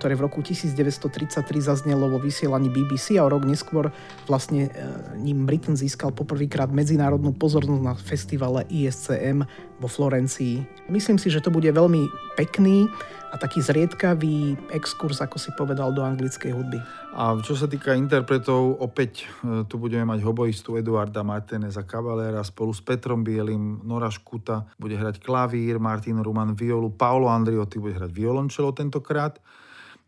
ktoré 0.01 0.17
v 0.17 0.33
roku 0.33 0.41
1933 0.41 1.45
zaznelo 1.61 2.09
vo 2.09 2.17
vysielaní 2.17 2.73
BBC 2.73 3.21
a 3.21 3.29
o 3.29 3.29
rok 3.29 3.45
neskôr 3.45 3.93
vlastne 4.25 4.73
e, 4.73 5.21
ním 5.21 5.45
Britain 5.45 5.77
získal 5.77 6.17
poprvýkrát 6.17 6.73
medzinárodnú 6.73 7.37
pozornosť 7.37 7.83
na 7.85 7.93
festivale 7.93 8.65
ISCM 8.73 9.45
vo 9.77 9.89
Florencii. 9.93 10.89
Myslím 10.89 11.21
si, 11.21 11.29
že 11.29 11.45
to 11.45 11.53
bude 11.53 11.69
veľmi 11.69 12.09
pekný 12.41 12.89
a 13.31 13.37
taký 13.37 13.61
zriedkavý 13.61 14.57
exkurs, 14.73 15.21
ako 15.21 15.37
si 15.37 15.53
povedal, 15.53 15.93
do 15.93 16.01
anglickej 16.01 16.51
hudby. 16.51 16.81
A 17.13 17.37
čo 17.45 17.53
sa 17.53 17.69
týka 17.69 17.93
interpretov, 17.93 18.81
opäť 18.81 19.29
e, 19.45 19.69
tu 19.69 19.77
budeme 19.77 20.09
mať 20.09 20.25
hoboistu 20.25 20.81
Eduarda 20.81 21.21
Martineza 21.21 21.85
Cavalera 21.85 22.41
spolu 22.41 22.73
s 22.73 22.81
Petrom 22.81 23.21
Bielim, 23.21 23.85
Nora 23.85 24.09
Škuta 24.09 24.65
bude 24.81 24.97
hrať 24.97 25.21
klavír, 25.21 25.77
Martin 25.77 26.25
Ruman 26.25 26.57
violu, 26.57 26.89
Paolo 26.89 27.29
Andriotti 27.29 27.77
bude 27.77 28.01
hrať 28.01 28.09
violončelo 28.09 28.73
tentokrát. 28.73 29.37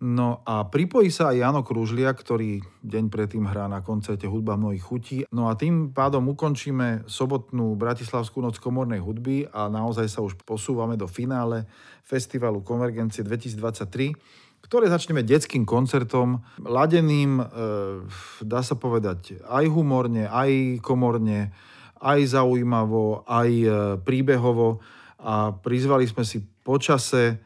No 0.03 0.43
a 0.43 0.67
pripojí 0.67 1.15
sa 1.15 1.31
aj 1.31 1.39
Jano 1.39 1.63
Kružlia, 1.63 2.11
ktorý 2.11 2.59
deň 2.83 3.07
predtým 3.07 3.47
hrá 3.47 3.71
na 3.71 3.87
koncerte 3.87 4.27
Hudba 4.27 4.59
mnohých 4.59 4.83
chutí. 4.83 5.23
No 5.31 5.47
a 5.47 5.55
tým 5.55 5.95
pádom 5.95 6.27
ukončíme 6.27 7.07
sobotnú 7.07 7.79
Bratislavskú 7.79 8.43
noc 8.43 8.59
komornej 8.59 8.99
hudby 8.99 9.47
a 9.47 9.71
naozaj 9.71 10.11
sa 10.11 10.19
už 10.19 10.43
posúvame 10.43 10.99
do 10.99 11.07
finále 11.07 11.71
Festivalu 12.03 12.67
Konvergencie 12.67 13.23
2023 13.23 14.51
ktoré 14.63 14.87
začneme 14.87 15.27
detským 15.27 15.67
koncertom, 15.67 16.39
ladeným, 16.63 17.43
e, 17.43 17.45
dá 18.47 18.63
sa 18.63 18.79
povedať, 18.79 19.43
aj 19.43 19.67
humorne, 19.67 20.31
aj 20.31 20.79
komorne, 20.79 21.51
aj 21.99 22.39
zaujímavo, 22.39 23.27
aj 23.27 23.51
e, 23.51 23.69
príbehovo 24.07 24.79
a 25.19 25.51
prizvali 25.51 26.07
sme 26.07 26.23
si 26.23 26.47
počase 26.63 27.43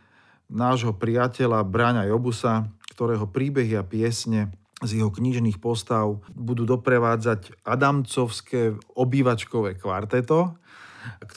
nášho 0.50 0.94
priateľa 0.94 1.66
Bráňa 1.66 2.08
Jobusa, 2.10 2.70
ktorého 2.94 3.28
príbehy 3.28 3.76
a 3.76 3.84
piesne 3.84 4.54
z 4.84 5.00
jeho 5.00 5.08
knižných 5.08 5.56
postav 5.56 6.20
budú 6.36 6.68
doprevádzať 6.68 7.64
Adamcovské 7.64 8.76
obývačkové 8.92 9.80
kvarteto, 9.80 10.52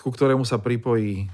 ku 0.02 0.10
ktorému 0.12 0.44
sa 0.44 0.60
pripojí 0.60 1.24
e, 1.24 1.28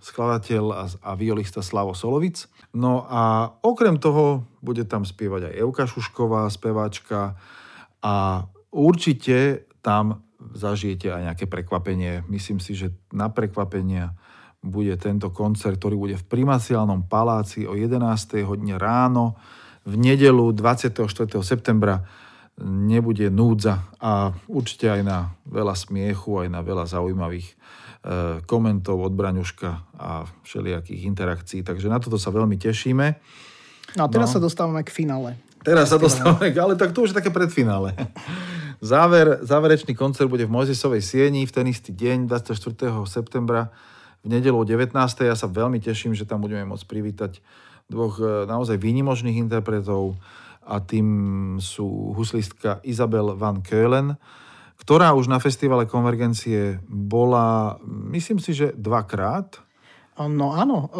skladateľ 0.00 0.64
a, 0.72 0.84
a 0.88 1.10
violista 1.18 1.60
Slavo 1.60 1.92
Solovic. 1.92 2.48
No 2.72 3.04
a 3.04 3.50
okrem 3.60 4.00
toho 4.00 4.46
bude 4.64 4.86
tam 4.88 5.04
spievať 5.04 5.52
aj 5.52 5.58
Euka 5.58 5.84
Šušková, 5.84 6.48
speváčka 6.48 7.36
a 8.00 8.46
určite 8.72 9.68
tam 9.84 10.22
zažijete 10.38 11.12
aj 11.12 11.22
nejaké 11.34 11.44
prekvapenie. 11.50 12.24
Myslím 12.30 12.62
si, 12.62 12.72
že 12.78 12.94
na 13.12 13.28
prekvapenia 13.28 14.14
bude 14.62 14.94
tento 14.98 15.30
koncert, 15.30 15.78
ktorý 15.78 15.96
bude 15.96 16.16
v 16.18 16.24
Primaciálnom 16.26 17.06
paláci 17.06 17.64
o 17.64 17.78
11. 17.78 18.02
hodine 18.42 18.74
ráno 18.74 19.38
v 19.88 19.94
nedelu 19.96 20.52
24. 20.52 21.08
septembra 21.40 22.04
nebude 22.60 23.30
núdza 23.30 23.86
a 24.02 24.34
určite 24.50 24.90
aj 24.90 25.00
na 25.06 25.32
veľa 25.46 25.72
smiechu, 25.78 26.42
aj 26.44 26.48
na 26.50 26.60
veľa 26.60 26.84
zaujímavých 26.90 27.46
e, 27.48 27.54
komentov 28.44 28.98
od 28.98 29.14
Braňuška 29.14 29.70
a 29.96 30.26
všelijakých 30.42 31.06
interakcií. 31.06 31.60
Takže 31.62 31.86
na 31.86 32.02
toto 32.02 32.18
sa 32.18 32.34
veľmi 32.34 32.58
tešíme. 32.58 33.06
No 33.96 34.02
a 34.04 34.08
teraz 34.10 34.34
no. 34.34 34.34
sa 34.36 34.40
dostávame 34.42 34.82
k 34.84 34.90
finále. 34.90 35.38
Teraz 35.62 35.88
sa 35.88 35.96
dostávame, 35.96 36.50
ale 36.52 36.74
tak 36.74 36.90
to 36.92 37.06
už 37.06 37.14
je 37.14 37.18
také 37.22 37.30
predfinále. 37.30 37.94
Záver, 38.78 39.42
záverečný 39.42 39.90
koncert 39.98 40.30
bude 40.30 40.46
v 40.46 40.54
Mojzesovej 40.54 41.02
sieni 41.02 41.42
v 41.46 41.54
ten 41.54 41.66
istý 41.66 41.90
deň, 41.90 42.30
24. 42.30 42.54
septembra 43.10 43.74
v 44.22 44.26
nedelu 44.26 44.56
o 44.56 44.66
19. 44.66 44.94
Ja 45.24 45.36
sa 45.38 45.46
veľmi 45.46 45.78
teším, 45.78 46.14
že 46.14 46.26
tam 46.26 46.42
budeme 46.42 46.66
môcť 46.66 46.86
privítať 46.88 47.32
dvoch 47.88 48.20
e, 48.20 48.46
naozaj 48.46 48.76
výnimočných 48.78 49.38
interpretov 49.38 50.18
a 50.68 50.80
tým 50.84 51.08
sú 51.62 52.12
huslistka 52.12 52.84
Isabel 52.84 53.32
van 53.38 53.64
Keulen, 53.64 54.20
ktorá 54.78 55.16
už 55.16 55.26
na 55.32 55.40
festivale 55.40 55.88
Konvergencie 55.88 56.78
bola, 56.86 57.80
myslím 58.12 58.38
si, 58.38 58.52
že 58.54 58.76
dvakrát 58.76 59.67
No 60.26 60.50
áno, 60.50 60.90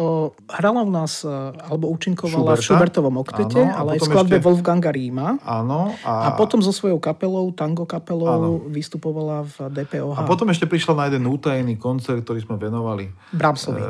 hrala 0.47 0.87
u 0.87 0.91
nás, 0.91 1.27
e, 1.27 1.31
alebo 1.59 1.91
účinkovala 1.91 2.55
Schuberta. 2.55 2.63
v 2.63 2.63
Schubertovom 2.63 3.15
oktete, 3.19 3.59
áno, 3.67 3.75
ale 3.75 3.89
aj 3.95 3.99
v 3.99 4.07
skladbe 4.07 4.37
ešte... 4.39 4.45
Wolfganga 4.47 4.91
Ríma. 4.95 5.27
Áno. 5.43 5.91
A... 6.07 6.31
a 6.31 6.39
potom 6.39 6.63
so 6.63 6.71
svojou 6.71 7.03
kapelou, 7.03 7.51
tango 7.51 7.83
kapelou, 7.83 8.31
áno. 8.31 8.49
vystupovala 8.71 9.43
v 9.43 9.55
DPOH. 9.75 10.15
A 10.15 10.23
potom 10.23 10.47
ešte 10.47 10.63
prišla 10.71 10.93
na 10.95 11.03
jeden 11.11 11.27
útajný 11.27 11.75
koncert, 11.75 12.23
ktorý 12.23 12.39
sme 12.39 12.55
venovali. 12.55 13.11
Bramsovi. 13.35 13.83
E, 13.83 13.87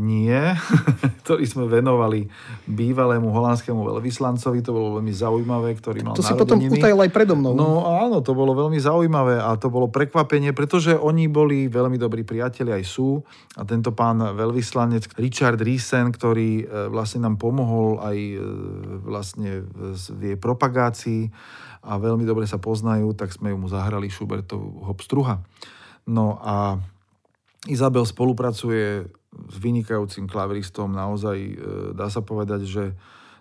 nie, 0.00 0.40
ktorý 1.28 1.44
sme 1.44 1.68
venovali 1.68 2.32
bývalému 2.64 3.28
holandskému 3.28 3.84
veľvyslancovi, 3.84 4.64
to 4.64 4.72
bolo 4.72 4.88
veľmi 4.96 5.12
zaujímavé, 5.12 5.76
ktorý 5.76 6.00
mal 6.08 6.16
To 6.16 6.24
si 6.24 6.32
potom 6.32 6.56
utajil 6.56 6.96
aj 7.04 7.10
predo 7.12 7.36
mnou. 7.36 7.52
No 7.52 7.84
áno, 7.84 8.24
to 8.24 8.32
bolo 8.32 8.56
veľmi 8.56 8.80
zaujímavé 8.80 9.44
a 9.44 9.52
to 9.60 9.68
bolo 9.68 9.92
prekvapenie, 9.92 10.56
pretože 10.56 10.96
oni 10.96 11.28
boli 11.28 11.68
veľmi 11.68 12.00
dobrí 12.00 12.24
priatelia 12.24 12.78
aj 12.78 12.84
sú 12.86 13.20
a 13.58 13.66
tento 13.66 13.92
pán 13.92 14.37
veľvyslanec 14.38 15.18
Richard 15.18 15.58
Riesen, 15.58 16.14
ktorý 16.14 16.62
e, 16.62 16.64
vlastne 16.86 17.26
nám 17.26 17.42
pomohol 17.42 17.98
aj 17.98 18.16
e, 18.16 18.36
vlastne 19.02 19.66
v 20.14 20.20
jej 20.22 20.38
propagácii 20.38 21.26
a 21.82 21.98
veľmi 21.98 22.22
dobre 22.22 22.46
sa 22.46 22.62
poznajú, 22.62 23.10
tak 23.18 23.34
sme 23.34 23.50
mu 23.58 23.66
zahrali 23.66 24.06
Schubertov 24.06 24.62
Hopstruha. 24.86 25.42
No 26.06 26.38
a 26.38 26.78
Izabel 27.66 28.06
spolupracuje 28.06 29.10
s 29.28 29.56
vynikajúcim 29.58 30.30
klaviristom, 30.30 30.94
naozaj 30.94 31.38
e, 31.38 31.54
dá 31.98 32.06
sa 32.06 32.22
povedať, 32.22 32.70
že, 32.70 32.86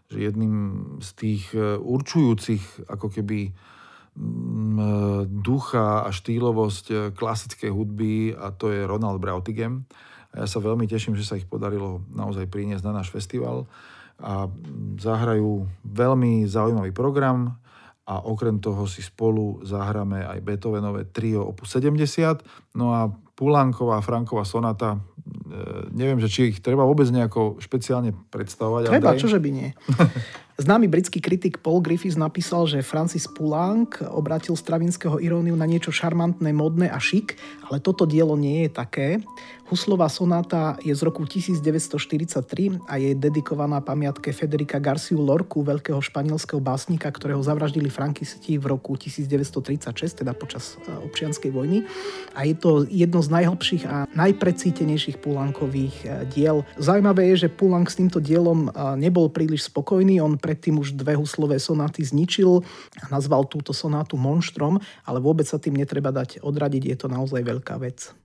že 0.10 0.18
jedným 0.26 0.56
z 1.00 1.10
tých 1.14 1.44
určujúcich 1.78 2.90
ako 2.90 3.08
keby 3.14 3.54
ducha 5.30 6.02
a 6.02 6.10
štýlovosť 6.10 7.14
klasickej 7.14 7.70
hudby 7.70 8.34
a 8.34 8.50
to 8.50 8.74
je 8.74 8.82
Ronald 8.82 9.22
Brautigem. 9.22 9.86
A 10.38 10.46
ja 10.46 10.48
sa 10.48 10.62
veľmi 10.62 10.86
teším, 10.86 11.18
že 11.18 11.26
sa 11.26 11.34
ich 11.34 11.50
podarilo 11.50 12.06
naozaj 12.14 12.46
priniesť 12.46 12.86
na 12.86 13.02
náš 13.02 13.10
festival 13.10 13.66
a 14.22 14.46
zahrajú 15.02 15.66
veľmi 15.82 16.46
zaujímavý 16.46 16.94
program 16.94 17.58
a 18.08 18.24
okrem 18.24 18.62
toho 18.62 18.86
si 18.86 19.02
spolu 19.04 19.66
zahráme 19.68 20.24
aj 20.24 20.40
Beethovenové 20.46 21.10
trio 21.10 21.44
opus 21.44 21.76
70. 21.76 22.40
No 22.78 22.94
a 22.94 23.12
Pulánková, 23.38 24.02
Franková 24.02 24.42
sonata, 24.50 24.98
e, 24.98 25.00
neviem, 25.94 26.18
že 26.18 26.32
či 26.32 26.40
ich 26.50 26.58
treba 26.64 26.82
vôbec 26.82 27.06
nejako 27.14 27.62
špeciálne 27.62 28.16
predstavovať. 28.34 28.90
Treba, 28.90 29.14
Andrej? 29.14 29.22
čože 29.22 29.38
by 29.38 29.50
nie. 29.54 29.70
Známy 30.58 30.90
britský 30.90 31.22
kritik 31.22 31.62
Paul 31.62 31.86
Griffiths 31.86 32.18
napísal, 32.18 32.66
že 32.66 32.82
Francis 32.82 33.30
Poulenc 33.30 34.02
obratil 34.02 34.58
Stravinského 34.58 35.22
iróniu 35.22 35.54
na 35.54 35.70
niečo 35.70 35.94
šarmantné, 35.94 36.50
modné 36.50 36.90
a 36.90 36.98
šik, 36.98 37.38
ale 37.70 37.78
toto 37.78 38.10
dielo 38.10 38.34
nie 38.34 38.66
je 38.66 38.70
také. 38.74 39.22
Huslová 39.68 40.08
sonáta 40.08 40.80
je 40.80 40.96
z 40.96 41.04
roku 41.04 41.28
1943 41.28 42.88
a 42.88 42.96
je 42.96 43.12
dedikovaná 43.12 43.84
pamiatke 43.84 44.32
Federica 44.32 44.80
Garciu 44.80 45.20
Lorku, 45.20 45.60
veľkého 45.60 46.00
španielského 46.00 46.64
básnika, 46.64 47.12
ktorého 47.12 47.44
zavraždili 47.44 47.92
frankisti 47.92 48.56
v 48.56 48.64
roku 48.64 48.96
1936, 48.96 50.24
teda 50.24 50.32
počas 50.32 50.80
e, 50.80 50.96
občianskej 51.04 51.52
vojny. 51.52 51.84
A 52.32 52.48
je 52.48 52.56
to 52.56 52.88
jedno 52.88 53.20
z 53.20 53.28
najhlbších 53.28 53.84
a 53.92 54.08
najprecítenejších 54.16 55.20
Poulenkových 55.20 55.96
e, 56.08 56.24
diel. 56.32 56.64
Zaujímavé 56.80 57.36
je, 57.36 57.44
že 57.44 57.50
Poulenc 57.52 57.92
s 57.92 58.00
týmto 58.00 58.24
dielom 58.24 58.72
e, 58.72 58.96
nebol 58.96 59.28
príliš 59.28 59.68
spokojný. 59.68 60.24
On 60.24 60.40
predtým 60.40 60.80
už 60.80 60.96
dve 60.96 61.20
huslové 61.20 61.60
sonáty 61.60 62.08
zničil 62.08 62.64
a 63.04 63.06
nazval 63.12 63.44
túto 63.44 63.76
sonátu 63.76 64.16
monštrom, 64.16 64.80
ale 65.04 65.20
vôbec 65.20 65.44
sa 65.44 65.60
tým 65.60 65.76
netreba 65.76 66.16
dať 66.16 66.40
odradiť, 66.40 66.84
je 66.88 66.96
to 66.96 67.12
naozaj 67.12 67.44
veľká 67.44 67.76
vec. 67.84 68.16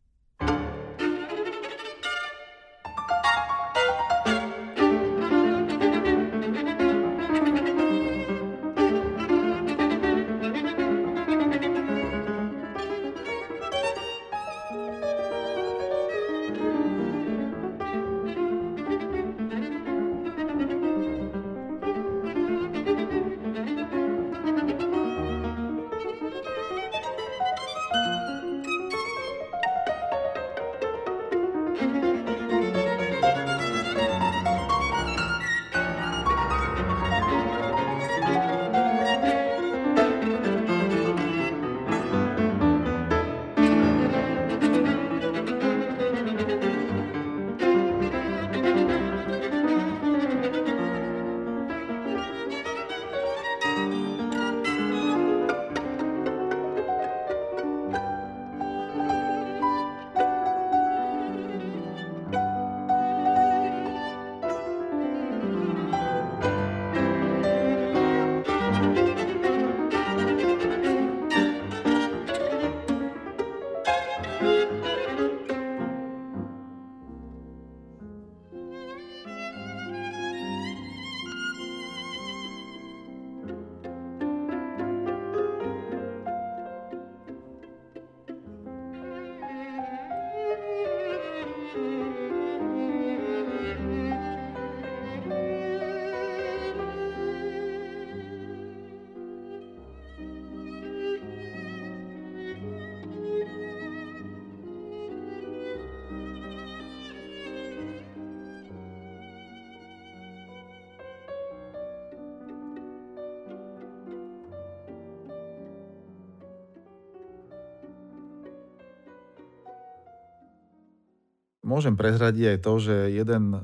Môžem 121.72 121.96
prezradiť 121.96 122.44
aj 122.52 122.58
to, 122.60 122.72
že 122.84 122.96
jeden, 123.16 123.56
e, 123.56 123.58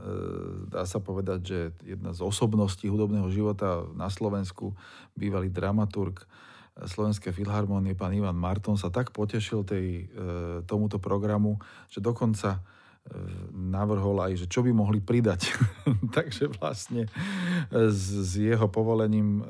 dá 0.73 0.89
sa 0.89 0.97
povedať, 0.97 1.41
že 1.45 1.59
jedna 1.85 2.17
z 2.17 2.25
osobností 2.25 2.89
hudobného 2.89 3.29
života 3.29 3.85
na 3.93 4.09
Slovensku, 4.09 4.73
bývalý 5.13 5.53
dramaturg 5.53 6.25
Slovenskej 6.89 7.37
filharmónie, 7.37 7.93
pán 7.93 8.17
Ivan 8.17 8.41
Marton, 8.41 8.81
sa 8.81 8.89
tak 8.89 9.13
potešil 9.13 9.61
tej, 9.69 10.09
e, 10.09 10.25
tomuto 10.65 10.97
programu, 10.97 11.61
že 11.93 12.01
dokonca 12.01 12.57
e, 12.57 12.61
navrhol 13.53 14.25
aj, 14.25 14.41
že 14.41 14.47
čo 14.49 14.65
by 14.65 14.73
mohli 14.73 15.05
pridať. 15.05 15.53
Takže 16.17 16.49
vlastne 16.57 17.13
s, 17.69 18.01
s 18.09 18.41
jeho 18.41 18.73
povolením 18.73 19.45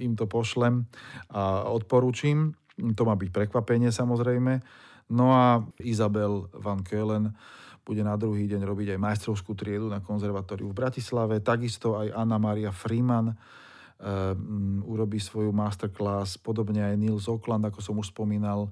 im 0.00 0.16
to 0.16 0.24
pošlem 0.24 0.88
a 1.28 1.68
odporúčim. 1.68 2.56
To 2.96 3.04
má 3.04 3.20
byť 3.20 3.28
prekvapenie 3.28 3.92
samozrejme. 3.92 4.64
No 5.12 5.36
a 5.36 5.60
Izabel 5.76 6.48
van 6.56 6.80
Kölen 6.80 7.36
bude 7.82 8.02
na 8.06 8.14
druhý 8.14 8.46
deň 8.46 8.62
robiť 8.62 8.94
aj 8.94 8.98
majstrovskú 9.02 9.58
triedu 9.58 9.90
na 9.90 9.98
konzervatóriu 9.98 10.70
v 10.70 10.78
Bratislave. 10.78 11.42
Takisto 11.42 11.98
aj 11.98 12.14
Anna 12.14 12.38
Maria 12.38 12.70
Freeman 12.70 13.34
um, 13.34 14.82
urobí 14.86 15.18
svoju 15.18 15.50
masterclass, 15.50 16.38
podobne 16.38 16.86
aj 16.86 16.94
Nils 16.94 17.26
Okland, 17.26 17.66
ako 17.66 17.82
som 17.82 17.98
už 17.98 18.14
spomínal, 18.14 18.70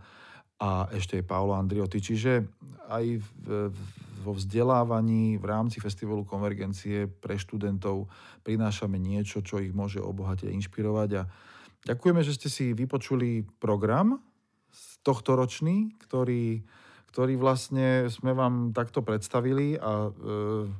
a 0.60 0.92
ešte 0.92 1.16
aj 1.16 1.24
Paolo 1.24 1.56
Andriotti. 1.56 2.04
Čiže 2.04 2.44
aj 2.92 3.04
v, 3.16 3.72
vo 4.20 4.32
vzdelávaní 4.36 5.40
v 5.40 5.44
rámci 5.48 5.80
Festivalu 5.80 6.28
Konvergencie 6.28 7.08
pre 7.08 7.40
študentov 7.40 8.12
prinášame 8.44 9.00
niečo, 9.00 9.40
čo 9.40 9.56
ich 9.56 9.72
môže 9.72 10.04
obohatiť 10.04 10.52
a 10.52 10.56
inšpirovať. 10.60 11.10
A 11.16 11.22
ďakujeme, 11.88 12.20
že 12.20 12.36
ste 12.36 12.52
si 12.52 12.76
vypočuli 12.76 13.48
program 13.56 14.20
tohto 15.00 15.32
ročný, 15.32 15.96
ktorý 15.96 16.60
ktorý 17.10 17.34
vlastne 17.34 18.06
sme 18.06 18.30
vám 18.32 18.70
takto 18.70 19.02
predstavili 19.02 19.74
a 19.74 20.08
e, 20.08 20.70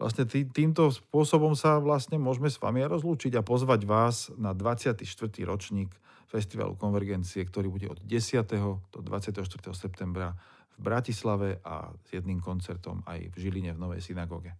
vlastne 0.00 0.24
tý, 0.24 0.48
týmto 0.48 0.88
spôsobom 0.88 1.52
sa 1.52 1.76
vlastne 1.80 2.16
môžeme 2.16 2.48
s 2.48 2.56
vami 2.56 2.84
rozlúčiť 2.84 3.36
a 3.36 3.44
pozvať 3.44 3.84
vás 3.84 4.32
na 4.40 4.56
24. 4.56 5.04
ročník 5.44 5.92
Festivalu 6.26 6.74
Konvergencie, 6.74 7.44
ktorý 7.44 7.68
bude 7.68 7.86
od 7.92 8.00
10. 8.02 8.44
do 8.92 9.00
24. 9.04 9.44
septembra 9.76 10.32
v 10.76 10.80
Bratislave 10.80 11.60
a 11.64 11.92
s 12.04 12.08
jedným 12.12 12.40
koncertom 12.40 13.04
aj 13.08 13.32
v 13.32 13.36
Žiline 13.36 13.72
v 13.76 13.78
Novej 13.80 14.00
synagóge. 14.04 14.52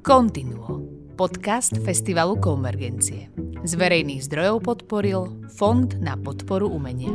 Continuo. 0.00 0.80
Podcast 1.18 1.76
Festivalu 1.84 2.40
Konvergencie. 2.40 3.47
Z 3.68 3.76
verejných 3.76 4.24
zdrojov 4.24 4.64
podporil 4.64 5.28
Fond 5.52 5.92
na 6.00 6.16
podporu 6.16 6.72
umenia. 6.72 7.12